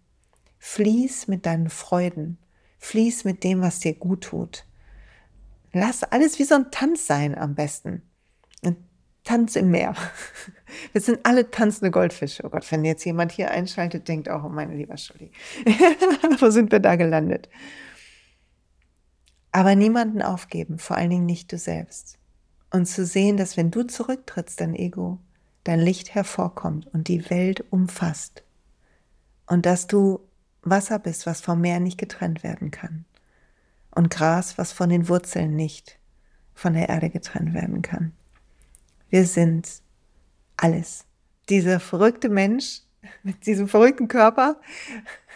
Fließ 0.60 1.28
mit 1.28 1.44
deinen 1.44 1.68
Freuden. 1.68 2.38
Fließ 2.84 3.24
mit 3.24 3.44
dem, 3.44 3.62
was 3.62 3.80
dir 3.80 3.94
gut 3.94 4.24
tut. 4.24 4.66
Lass 5.72 6.04
alles 6.04 6.38
wie 6.38 6.44
so 6.44 6.54
ein 6.54 6.70
Tanz 6.70 7.06
sein 7.06 7.36
am 7.36 7.54
besten. 7.54 8.02
Ein 8.62 8.76
Tanz 9.24 9.56
im 9.56 9.70
Meer. 9.70 9.94
Wir 10.92 11.00
sind 11.00 11.20
alle 11.24 11.50
tanzende 11.50 11.90
Goldfische. 11.90 12.44
Oh 12.44 12.50
Gott, 12.50 12.70
wenn 12.70 12.84
jetzt 12.84 13.04
jemand 13.06 13.32
hier 13.32 13.50
einschaltet, 13.50 14.06
denkt 14.06 14.28
auch, 14.28 14.44
oh 14.44 14.50
meine 14.50 14.76
lieber 14.76 14.98
Scholli, 14.98 15.32
wo 16.40 16.50
sind 16.50 16.72
wir 16.72 16.80
da 16.80 16.96
gelandet? 16.96 17.48
Aber 19.50 19.74
niemanden 19.74 20.20
aufgeben, 20.20 20.78
vor 20.78 20.98
allen 20.98 21.10
Dingen 21.10 21.26
nicht 21.26 21.50
du 21.52 21.58
selbst. 21.58 22.18
Und 22.70 22.84
zu 22.84 23.06
sehen, 23.06 23.38
dass 23.38 23.56
wenn 23.56 23.70
du 23.70 23.84
zurücktrittst, 23.84 24.60
dein 24.60 24.74
Ego, 24.74 25.20
dein 25.64 25.80
Licht 25.80 26.14
hervorkommt 26.14 26.86
und 26.92 27.08
die 27.08 27.30
Welt 27.30 27.64
umfasst. 27.70 28.44
Und 29.46 29.64
dass 29.64 29.86
du 29.86 30.20
Wasser 30.64 30.98
bist, 30.98 31.26
was 31.26 31.40
vom 31.40 31.60
Meer 31.60 31.80
nicht 31.80 31.98
getrennt 31.98 32.42
werden 32.42 32.70
kann. 32.70 33.04
Und 33.90 34.10
Gras, 34.10 34.58
was 34.58 34.72
von 34.72 34.88
den 34.88 35.08
Wurzeln 35.08 35.54
nicht 35.54 35.98
von 36.54 36.74
der 36.74 36.88
Erde 36.88 37.10
getrennt 37.10 37.54
werden 37.54 37.82
kann. 37.82 38.12
Wir 39.08 39.26
sind 39.26 39.82
alles. 40.56 41.04
Dieser 41.48 41.80
verrückte 41.80 42.28
Mensch, 42.28 42.80
mit 43.22 43.46
diesem 43.46 43.68
verrückten 43.68 44.08
Körper, 44.08 44.60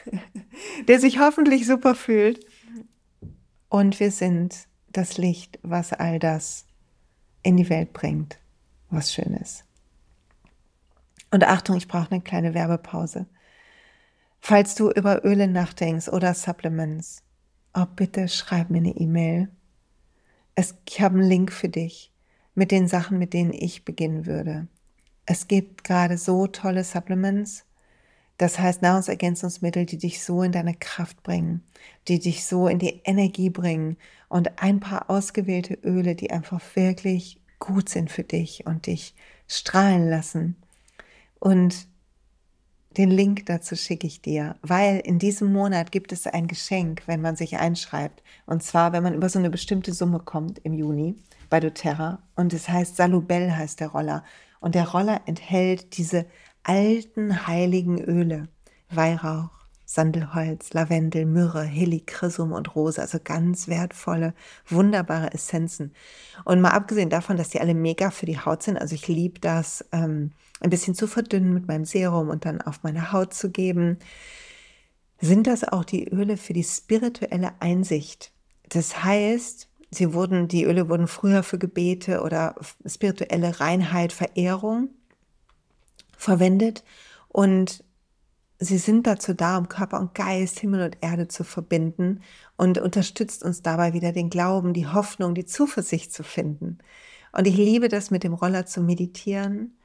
der 0.89 1.01
sich 1.01 1.19
hoffentlich 1.19 1.67
super 1.67 1.95
fühlt. 1.95 2.45
Und 3.69 4.01
wir 4.01 4.11
sind 4.11 4.67
das 4.91 5.19
Licht, 5.19 5.59
was 5.63 5.93
all 5.93 6.19
das 6.19 6.67
in 7.43 7.57
die 7.57 7.69
Welt 7.69 7.93
bringt, 7.93 8.39
was 8.91 9.13
schön 9.13 9.35
ist. 9.35 9.65
Und 11.31 11.45
Achtung, 11.45 11.77
ich 11.77 11.89
brauche 11.89 12.11
eine 12.11 12.23
kleine 12.23 12.55
Werbepause. 12.55 13.27
Falls 14.41 14.75
du 14.75 14.91
über 14.91 15.25
Öle 15.25 15.49
nachdenkst 15.49 16.09
oder 16.09 16.35
Supplements, 16.35 17.23
oh 17.75 17.87
bitte 17.95 18.29
schreib 18.29 18.71
mir 18.71 18.79
eine 18.79 18.97
E-Mail. 18.97 19.49
ich 20.57 21.01
habe 21.01 21.19
einen 21.19 21.29
Link 21.29 21.53
für 21.53 21.69
dich 21.69 22.13
mit 22.55 22.71
den 22.71 22.89
Sachen, 22.89 23.19
mit 23.19 23.35
denen 23.35 23.53
ich 23.53 23.85
beginnen 23.85 24.27
würde. 24.27 24.67
Es 25.27 25.47
gibt 25.47 25.85
gerade 25.85 26.19
so 26.19 26.47
tolle 26.47 26.83
Supplements, 26.83 27.65
das 28.39 28.59
heißt 28.59 28.83
Nahrungsergänzungsmittel, 28.83 29.85
die 29.85 29.99
dich 29.99 30.25
so 30.25 30.43
in 30.43 30.53
deine 30.53 30.75
Kraft 30.75 31.23
bringen, 31.23 31.63
die 32.07 32.21
dich 32.21 32.47
so 32.47 32.69
in 32.69 32.79
die 32.79 33.03
Energie 33.05 33.51
bringen 33.51 33.97
und 34.29 34.63
ein 34.63 34.81
paar 34.81 35.11
ausgewählte 35.11 35.75
Öle, 35.85 36.15
die 36.15 36.31
einfach 36.31 36.61
wirklich 36.75 37.41
gut 37.59 37.89
sind 37.89 38.11
für 38.11 38.23
dich 38.23 38.65
und 38.65 38.87
dich 38.87 39.15
strahlen 39.49 40.09
lassen. 40.09 40.57
Und 41.41 41.89
den 42.97 43.11
Link 43.11 43.47
dazu 43.47 43.77
schicke 43.77 44.07
ich 44.07 44.23
dir, 44.23 44.57
weil 44.63 44.99
in 45.01 45.19
diesem 45.19 45.53
Monat 45.53 45.93
gibt 45.93 46.11
es 46.13 46.27
ein 46.27 46.49
Geschenk, 46.49 47.03
wenn 47.07 47.21
man 47.21 47.37
sich 47.37 47.59
einschreibt. 47.59 48.23
Und 48.47 48.63
zwar, 48.63 48.93
wenn 48.93 49.03
man 49.03 49.15
über 49.15 49.29
so 49.29 49.39
eine 49.39 49.51
bestimmte 49.51 49.93
Summe 49.93 50.21
kommt 50.21 50.59
im 50.61 50.73
Juni 50.73 51.17
bei 51.51 51.61
doTERRA. 51.61 52.23
Und 52.35 52.53
es 52.53 52.69
heißt 52.69 52.97
Salubel 52.97 53.57
heißt 53.57 53.81
der 53.81 53.89
Roller. 53.89 54.25
Und 54.61 54.75
der 54.75 54.89
Roller 54.89 55.21
enthält 55.27 55.99
diese 55.99 56.27
alten 56.63 57.47
heiligen 57.47 58.03
Öle. 58.03 58.49
Weihrauch, 58.91 59.51
Sandelholz, 59.91 60.75
Lavendel, 60.75 61.25
Myrrhe, 61.25 61.63
Helichrysum 61.63 62.53
und 62.53 62.77
Rose, 62.77 63.01
also 63.01 63.19
ganz 63.25 63.69
wertvolle, 63.69 64.35
wunderbare 64.69 65.33
Essenzen. 65.33 65.95
Und 66.45 66.61
mal 66.61 66.73
abgesehen 66.73 67.09
davon, 67.09 67.39
dass 67.39 67.49
die 67.49 67.61
alle 67.63 67.73
mega 67.73 68.11
für 68.11 68.27
die 68.27 68.39
Haut 68.39 68.63
sind, 68.63 68.77
also 68.77 68.95
ich 68.95 69.09
liebe 69.09 69.41
das, 69.41 69.87
ähm, 69.93 70.33
ein 70.61 70.69
bisschen 70.69 70.95
zu 70.95 71.07
verdünnen 71.07 71.55
mit 71.55 71.69
meinem 71.69 71.87
Serum 71.87 72.29
und 72.29 72.45
dann 72.45 72.61
auf 72.61 72.83
meine 72.83 73.13
Haut 73.13 73.33
zu 73.33 73.51
geben, 73.51 73.99
sind 75.23 75.47
das 75.47 75.65
auch 75.65 75.87
die 75.87 76.07
Öle 76.07 76.37
für 76.37 76.53
die 76.53 76.65
spirituelle 76.65 77.53
Einsicht. 77.61 78.31
Das 78.69 79.03
heißt, 79.03 79.71
sie 79.91 80.13
wurden, 80.13 80.49
die 80.49 80.65
Öle 80.65 80.91
wurden 80.91 81.09
früher 81.09 81.43
für 81.43 81.59
Gebete 81.59 82.21
oder 82.21 82.57
spirituelle 82.85 83.59
Reinheit, 83.59 84.13
Verehrung 84.13 84.91
verwendet 86.15 86.85
und 87.29 87.85
sie 88.59 88.79
sind 88.79 89.07
dazu 89.07 89.35
da, 89.35 89.59
um 89.59 89.69
Körper 89.69 90.01
und 90.01 90.15
Geist, 90.15 90.61
Himmel 90.61 90.83
und 90.83 90.99
Erde 91.01 91.29
zu 91.29 91.45
verbinden 91.45 92.23
und 92.57 92.79
unterstützt 92.79 93.43
uns 93.43 93.63
dabei 93.63 93.93
wieder 93.93 94.13
den 94.13 94.31
Glauben, 94.31 94.75
die 94.75 94.87
Hoffnung, 94.87 95.35
die 95.35 95.47
Zuversicht 95.47 96.13
zu 96.13 96.23
finden. 96.23 96.79
Und 97.33 97.47
ich 97.47 97.57
liebe 97.57 97.89
das 97.89 98.11
mit 98.11 98.25
dem 98.25 98.35
Roller 98.35 98.67
zu 98.67 98.81
meditieren 98.81 99.79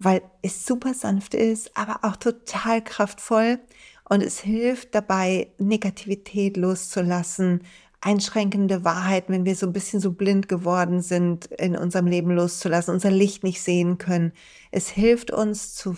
weil 0.00 0.22
es 0.42 0.66
super 0.66 0.94
sanft 0.94 1.34
ist, 1.34 1.76
aber 1.76 2.00
auch 2.02 2.16
total 2.16 2.82
kraftvoll 2.82 3.60
und 4.08 4.22
es 4.22 4.40
hilft 4.40 4.94
dabei, 4.94 5.52
Negativität 5.58 6.56
loszulassen, 6.56 7.62
einschränkende 8.00 8.82
Wahrheiten, 8.82 9.34
wenn 9.34 9.44
wir 9.44 9.54
so 9.54 9.66
ein 9.66 9.74
bisschen 9.74 10.00
so 10.00 10.12
blind 10.12 10.48
geworden 10.48 11.02
sind, 11.02 11.46
in 11.46 11.76
unserem 11.76 12.06
Leben 12.06 12.30
loszulassen, 12.30 12.94
unser 12.94 13.10
Licht 13.10 13.44
nicht 13.44 13.60
sehen 13.60 13.98
können. 13.98 14.32
Es 14.70 14.88
hilft 14.88 15.30
uns 15.30 15.74
zu 15.74 15.94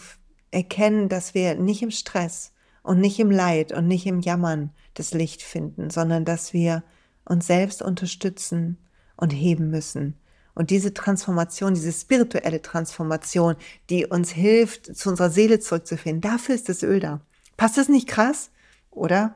erkennen, 0.52 1.08
dass 1.08 1.34
wir 1.34 1.56
nicht 1.56 1.82
im 1.82 1.90
Stress 1.90 2.52
und 2.82 3.00
nicht 3.00 3.18
im 3.18 3.30
Leid 3.30 3.72
und 3.72 3.88
nicht 3.88 4.06
im 4.06 4.20
Jammern 4.20 4.70
das 4.94 5.12
Licht 5.12 5.42
finden, 5.42 5.90
sondern 5.90 6.24
dass 6.24 6.52
wir 6.52 6.84
uns 7.24 7.46
selbst 7.46 7.82
unterstützen 7.82 8.78
und 9.16 9.30
heben 9.30 9.70
müssen. 9.70 10.16
Und 10.54 10.70
diese 10.70 10.92
Transformation, 10.92 11.74
diese 11.74 11.92
spirituelle 11.92 12.60
Transformation, 12.60 13.56
die 13.88 14.04
uns 14.04 14.30
hilft, 14.30 14.94
zu 14.94 15.08
unserer 15.08 15.30
Seele 15.30 15.60
zurückzufinden, 15.60 16.20
dafür 16.20 16.54
ist 16.54 16.68
das 16.68 16.82
Öl 16.82 17.00
da. 17.00 17.20
Passt 17.56 17.78
das 17.78 17.88
nicht 17.88 18.06
krass? 18.06 18.50
Oder? 18.90 19.34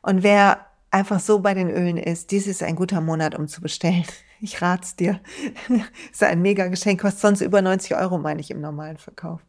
Und 0.00 0.22
wer 0.22 0.66
einfach 0.90 1.20
so 1.20 1.40
bei 1.40 1.54
den 1.54 1.70
Ölen 1.70 1.98
ist, 1.98 2.30
dies 2.30 2.46
ist 2.46 2.62
ein 2.62 2.76
guter 2.76 3.00
Monat, 3.00 3.34
um 3.38 3.48
zu 3.48 3.60
bestellen. 3.60 4.04
Ich 4.44 4.60
rat's 4.60 4.96
dir. 4.96 5.20
ist 6.10 6.24
ein 6.24 6.42
mega 6.42 6.66
Geschenk, 6.66 7.00
kostet 7.00 7.20
sonst 7.20 7.40
über 7.42 7.62
90 7.62 7.94
Euro, 7.94 8.18
meine 8.18 8.40
ich, 8.40 8.50
im 8.50 8.60
normalen 8.60 8.96
Verkauf. 8.96 9.40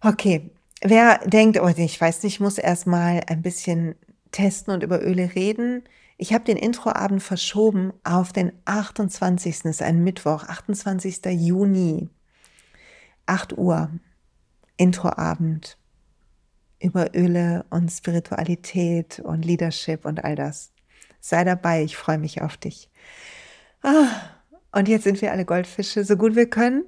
Okay. 0.00 0.50
Wer 0.80 1.18
denkt, 1.26 1.60
oh, 1.60 1.68
ich 1.68 2.00
weiß 2.00 2.22
nicht, 2.22 2.34
ich 2.34 2.40
muss 2.40 2.56
erstmal 2.56 3.22
ein 3.26 3.42
bisschen 3.42 3.96
testen 4.30 4.72
und 4.72 4.84
über 4.84 5.02
Öle 5.02 5.34
reden, 5.34 5.82
ich 6.20 6.32
habe 6.32 6.44
den 6.44 6.56
Introabend 6.56 7.22
verschoben 7.22 7.92
auf 8.02 8.32
den 8.32 8.52
28. 8.64 9.64
ist 9.64 9.82
ein 9.82 10.02
Mittwoch, 10.02 10.44
28. 10.44 11.24
Juni, 11.26 12.08
8 13.26 13.56
Uhr, 13.56 13.90
Introabend 14.76 15.78
über 16.80 17.14
Öle 17.14 17.64
und 17.70 17.90
Spiritualität 17.90 19.20
und 19.20 19.44
Leadership 19.44 20.04
und 20.04 20.24
all 20.24 20.34
das. 20.34 20.72
Sei 21.20 21.44
dabei, 21.44 21.82
ich 21.84 21.96
freue 21.96 22.18
mich 22.18 22.42
auf 22.42 22.56
dich. 22.56 22.90
Ah, 23.82 24.08
und 24.72 24.88
jetzt 24.88 25.04
sind 25.04 25.22
wir 25.22 25.32
alle 25.32 25.44
Goldfische, 25.44 26.04
so 26.04 26.16
gut 26.16 26.34
wir 26.34 26.50
können. 26.50 26.84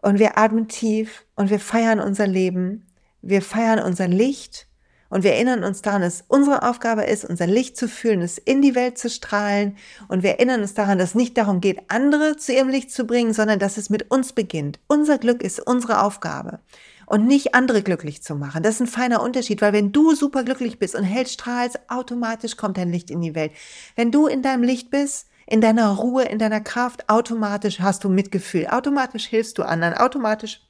Und 0.00 0.18
wir 0.18 0.38
atmen 0.38 0.68
tief 0.68 1.24
und 1.34 1.50
wir 1.50 1.60
feiern 1.60 2.00
unser 2.00 2.26
Leben. 2.26 2.86
Wir 3.20 3.42
feiern 3.42 3.80
unser 3.80 4.08
Licht 4.08 4.68
und 5.10 5.24
wir 5.24 5.32
erinnern 5.32 5.64
uns 5.64 5.80
daran, 5.80 6.02
dass 6.02 6.24
unsere 6.28 6.68
Aufgabe 6.68 7.04
ist, 7.04 7.24
unser 7.24 7.46
Licht 7.46 7.76
zu 7.76 7.88
fühlen, 7.88 8.20
es 8.20 8.36
in 8.36 8.60
die 8.60 8.74
Welt 8.74 8.98
zu 8.98 9.08
strahlen. 9.08 9.76
Und 10.08 10.22
wir 10.22 10.32
erinnern 10.32 10.60
uns 10.60 10.74
daran, 10.74 10.98
dass 10.98 11.10
es 11.10 11.14
nicht 11.14 11.38
darum 11.38 11.60
geht, 11.60 11.80
andere 11.88 12.36
zu 12.36 12.52
ihrem 12.52 12.68
Licht 12.68 12.92
zu 12.92 13.06
bringen, 13.06 13.32
sondern 13.32 13.58
dass 13.58 13.78
es 13.78 13.88
mit 13.88 14.10
uns 14.10 14.34
beginnt. 14.34 14.78
Unser 14.86 15.16
Glück 15.18 15.42
ist 15.42 15.60
unsere 15.60 16.02
Aufgabe. 16.02 16.60
Und 17.06 17.26
nicht 17.26 17.54
andere 17.54 17.82
glücklich 17.82 18.22
zu 18.22 18.34
machen. 18.34 18.62
Das 18.62 18.74
ist 18.74 18.80
ein 18.82 18.86
feiner 18.86 19.22
Unterschied, 19.22 19.62
weil 19.62 19.72
wenn 19.72 19.92
du 19.92 20.14
super 20.14 20.44
glücklich 20.44 20.78
bist 20.78 20.94
und 20.94 21.04
hell 21.04 21.26
strahlst, 21.26 21.80
automatisch 21.88 22.58
kommt 22.58 22.76
dein 22.76 22.92
Licht 22.92 23.10
in 23.10 23.22
die 23.22 23.34
Welt. 23.34 23.52
Wenn 23.96 24.12
du 24.12 24.26
in 24.26 24.42
deinem 24.42 24.62
Licht 24.62 24.90
bist, 24.90 25.26
in 25.50 25.62
deiner 25.62 25.88
Ruhe, 25.88 26.24
in 26.24 26.38
deiner 26.38 26.60
Kraft, 26.60 27.08
automatisch 27.08 27.80
hast 27.80 28.04
du 28.04 28.10
Mitgefühl, 28.10 28.66
automatisch 28.66 29.26
hilfst 29.26 29.56
du 29.56 29.62
anderen, 29.62 29.94
automatisch 29.94 30.60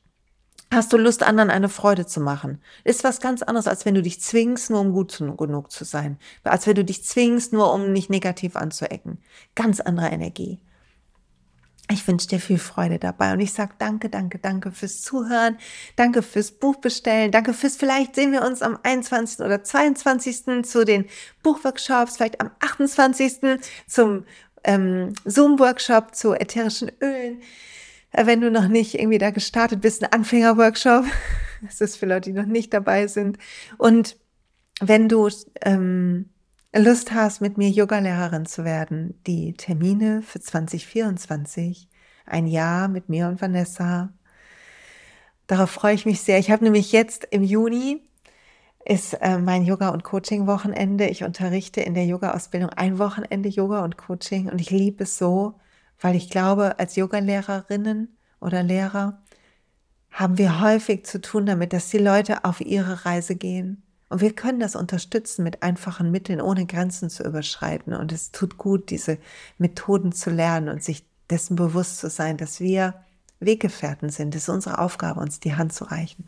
hast 0.71 0.93
du 0.93 0.97
Lust, 0.97 1.25
anderen 1.25 1.51
eine 1.51 1.69
Freude 1.69 2.07
zu 2.07 2.21
machen. 2.21 2.62
Ist 2.85 3.03
was 3.03 3.21
ganz 3.21 3.43
anderes, 3.43 3.67
als 3.67 3.85
wenn 3.85 3.97
du 3.97 4.03
dich 4.03 4.21
zwingst, 4.21 4.71
nur 4.71 4.81
um 4.81 4.93
gut 4.93 5.19
genug 5.19 5.73
zu 5.73 5.85
sein. 5.85 6.17
Als 6.45 6.69
wenn 6.69 6.77
du 6.77 6.85
dich 6.85 7.05
zwingst, 7.05 7.53
nur 7.53 7.73
um 7.73 7.93
nicht 7.93 8.09
negativ 8.09 8.55
anzuecken. 8.55 9.19
Ganz 9.57 9.81
andere 9.81 10.11
Energie. 10.11 10.61
Ich 11.91 12.07
wünsche 12.07 12.29
dir 12.29 12.38
viel 12.38 12.59
Freude 12.59 12.99
dabei 12.99 13.33
und 13.33 13.41
ich 13.41 13.55
sage 13.55 13.73
danke, 13.79 14.11
danke, 14.11 14.38
danke 14.38 14.73
fürs 14.73 15.01
Zuhören, 15.01 15.57
danke 15.97 16.21
fürs 16.21 16.51
Buch 16.51 16.77
bestellen, 16.77 17.33
danke 17.33 17.55
fürs, 17.55 17.77
vielleicht 17.77 18.14
sehen 18.14 18.31
wir 18.31 18.43
uns 18.43 18.61
am 18.61 18.79
21. 18.83 19.41
oder 19.41 19.64
22. 19.64 20.67
zu 20.67 20.85
den 20.85 21.07
Buchworkshops, 21.43 22.17
vielleicht 22.17 22.43
am 22.43 22.51
28. 22.61 23.59
zum 23.87 24.27
ähm, 24.68 25.14
Zoom-Workshop 25.24 26.14
zu 26.14 26.35
ätherischen 26.35 26.92
Ölen. 27.02 27.40
Äh, 28.12 28.26
wenn 28.26 28.42
du 28.42 28.50
noch 28.50 28.68
nicht 28.68 28.94
irgendwie 28.94 29.18
da 29.18 29.31
gestartet 29.31 29.81
bist, 29.81 30.04
ein 30.04 30.12
Anfängerworkshop. 30.12 31.04
Das 31.61 31.81
ist 31.81 31.96
für 31.96 32.07
Leute, 32.07 32.31
die 32.31 32.38
noch 32.38 32.46
nicht 32.46 32.72
dabei 32.72 33.09
sind. 33.09 33.37
Und 33.78 34.16
wenn 34.81 35.09
du 35.09 35.28
ähm, 35.62 36.31
Lust 36.72 37.11
hast, 37.11 37.40
mit 37.40 37.59
mir 37.59 37.68
Yogalehrerin 37.68 38.46
zu 38.46 38.64
werden, 38.64 39.20
die 39.26 39.54
Termine 39.54 40.22
für 40.22 40.38
2024, 40.38 41.88
ein 42.26 42.46
Jahr 42.46 42.87
mit 42.87 43.09
mir 43.09 43.26
und 43.26 43.42
Vanessa, 43.42 44.12
darauf 45.48 45.70
freue 45.70 45.96
ich 45.96 46.07
mich 46.07 46.20
sehr. 46.20 46.38
Ich 46.38 46.52
habe 46.52 46.62
nämlich 46.62 46.92
jetzt 46.92 47.26
im 47.33 47.42
Juni 47.42 48.08
ist 48.88 49.12
äh, 49.20 49.38
mein 49.38 49.64
Yoga- 49.64 49.90
und 49.90 50.03
Coaching-Wochenende. 50.03 51.09
Ich 51.09 51.22
unterrichte 51.22 51.83
in 51.83 51.92
der 51.92 52.07
Yoga-Ausbildung 52.07 52.70
ein 52.70 52.98
Wochenende 52.98 53.51
Yoga 53.51 53.85
und 53.85 53.98
Coaching 53.98 54.48
und 54.51 54.61
ich 54.62 54.70
liebe 54.70 55.05
es 55.05 55.18
so, 55.18 55.61
weil 56.01 56.16
ich 56.16 56.31
glaube, 56.31 56.79
als 56.79 56.96
Yogalehrerinnen 56.96 58.16
oder 58.40 58.62
Lehrer 58.62 59.20
haben 60.11 60.38
wir 60.38 60.62
häufig 60.62 61.05
zu 61.05 61.20
tun 61.20 61.44
damit, 61.44 61.74
dass 61.74 61.90
die 61.90 61.98
Leute 61.98 62.46
auf 62.46 62.62
ihre 62.62 63.05
Reise 63.05 63.37
gehen. 63.37 63.83
Und 64.09 64.22
wir 64.22 64.35
können 64.35 64.59
das 64.59 64.74
unterstützen 64.74 65.44
mit 65.44 65.62
einfachen 65.62 66.11
Mitteln, 66.11 66.40
ohne 66.40 66.64
Grenzen 66.64 67.11
zu 67.11 67.24
überschreiten. 67.24 67.92
Und 67.92 68.11
es 68.11 68.33
tut 68.33 68.57
gut, 68.57 68.88
diese 68.88 69.18
Methoden 69.59 70.12
zu 70.12 70.31
lernen 70.31 70.70
und 70.70 70.83
sich 70.83 71.05
dessen 71.29 71.57
bewusst 71.57 71.98
zu 71.98 72.09
sein, 72.09 72.38
dass 72.38 72.59
wir 72.59 72.94
Weggefährten 73.38 74.09
sind. 74.09 74.35
Es 74.35 74.44
ist 74.44 74.48
unsere 74.48 74.79
Aufgabe, 74.79 75.20
uns 75.20 75.40
die 75.40 75.57
Hand 75.57 75.74
zu 75.74 75.85
reichen. 75.85 76.27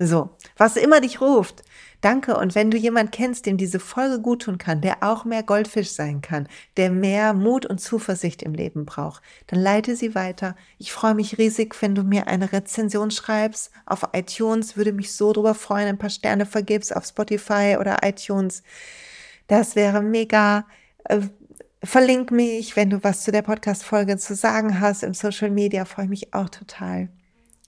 So, 0.00 0.30
was 0.56 0.76
immer 0.76 1.00
dich 1.00 1.20
ruft, 1.20 1.62
danke. 2.00 2.36
Und 2.36 2.56
wenn 2.56 2.70
du 2.70 2.76
jemand 2.76 3.12
kennst, 3.12 3.46
dem 3.46 3.56
diese 3.56 3.78
Folge 3.78 4.20
gut 4.20 4.42
tun 4.42 4.58
kann, 4.58 4.80
der 4.80 5.04
auch 5.04 5.24
mehr 5.24 5.44
Goldfisch 5.44 5.90
sein 5.90 6.20
kann, 6.20 6.48
der 6.76 6.90
mehr 6.90 7.32
Mut 7.32 7.64
und 7.64 7.80
Zuversicht 7.80 8.42
im 8.42 8.54
Leben 8.54 8.86
braucht, 8.86 9.22
dann 9.46 9.60
leite 9.60 9.94
sie 9.94 10.16
weiter. 10.16 10.56
Ich 10.78 10.92
freue 10.92 11.14
mich 11.14 11.38
riesig, 11.38 11.80
wenn 11.80 11.94
du 11.94 12.02
mir 12.02 12.26
eine 12.26 12.52
Rezension 12.52 13.12
schreibst 13.12 13.70
auf 13.86 14.08
iTunes. 14.12 14.76
Würde 14.76 14.92
mich 14.92 15.12
so 15.12 15.32
drüber 15.32 15.54
freuen, 15.54 15.86
ein 15.86 15.98
paar 15.98 16.10
Sterne 16.10 16.44
vergibst 16.44 16.94
auf 16.94 17.04
Spotify 17.06 17.76
oder 17.78 17.98
iTunes. 18.02 18.64
Das 19.46 19.76
wäre 19.76 20.02
mega. 20.02 20.66
Äh, 21.04 21.20
verlink 21.84 22.30
mich, 22.32 22.76
wenn 22.76 22.90
du 22.90 23.04
was 23.04 23.22
zu 23.22 23.30
der 23.30 23.42
Podcast-Folge 23.42 24.16
zu 24.18 24.34
sagen 24.34 24.80
hast 24.80 25.02
im 25.04 25.14
Social 25.14 25.50
Media, 25.50 25.84
freue 25.84 26.06
ich 26.06 26.10
mich 26.10 26.34
auch 26.34 26.48
total. 26.48 27.10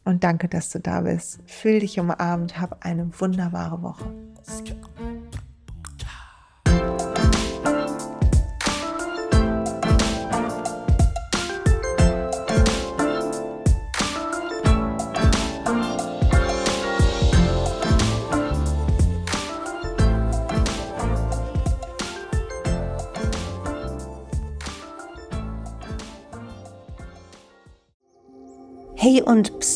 Und 0.06 0.22
danke, 0.22 0.46
dass 0.46 0.70
du 0.70 0.78
da 0.78 1.00
bist. 1.00 1.40
Fühl 1.46 1.80
dich 1.80 1.98
umarmt, 1.98 2.60
hab 2.60 2.84
eine 2.84 3.10
wunderbare 3.20 3.82
Woche. 3.82 4.04
Hey 28.98 29.20
und 29.22 29.60
pst, 29.60 29.75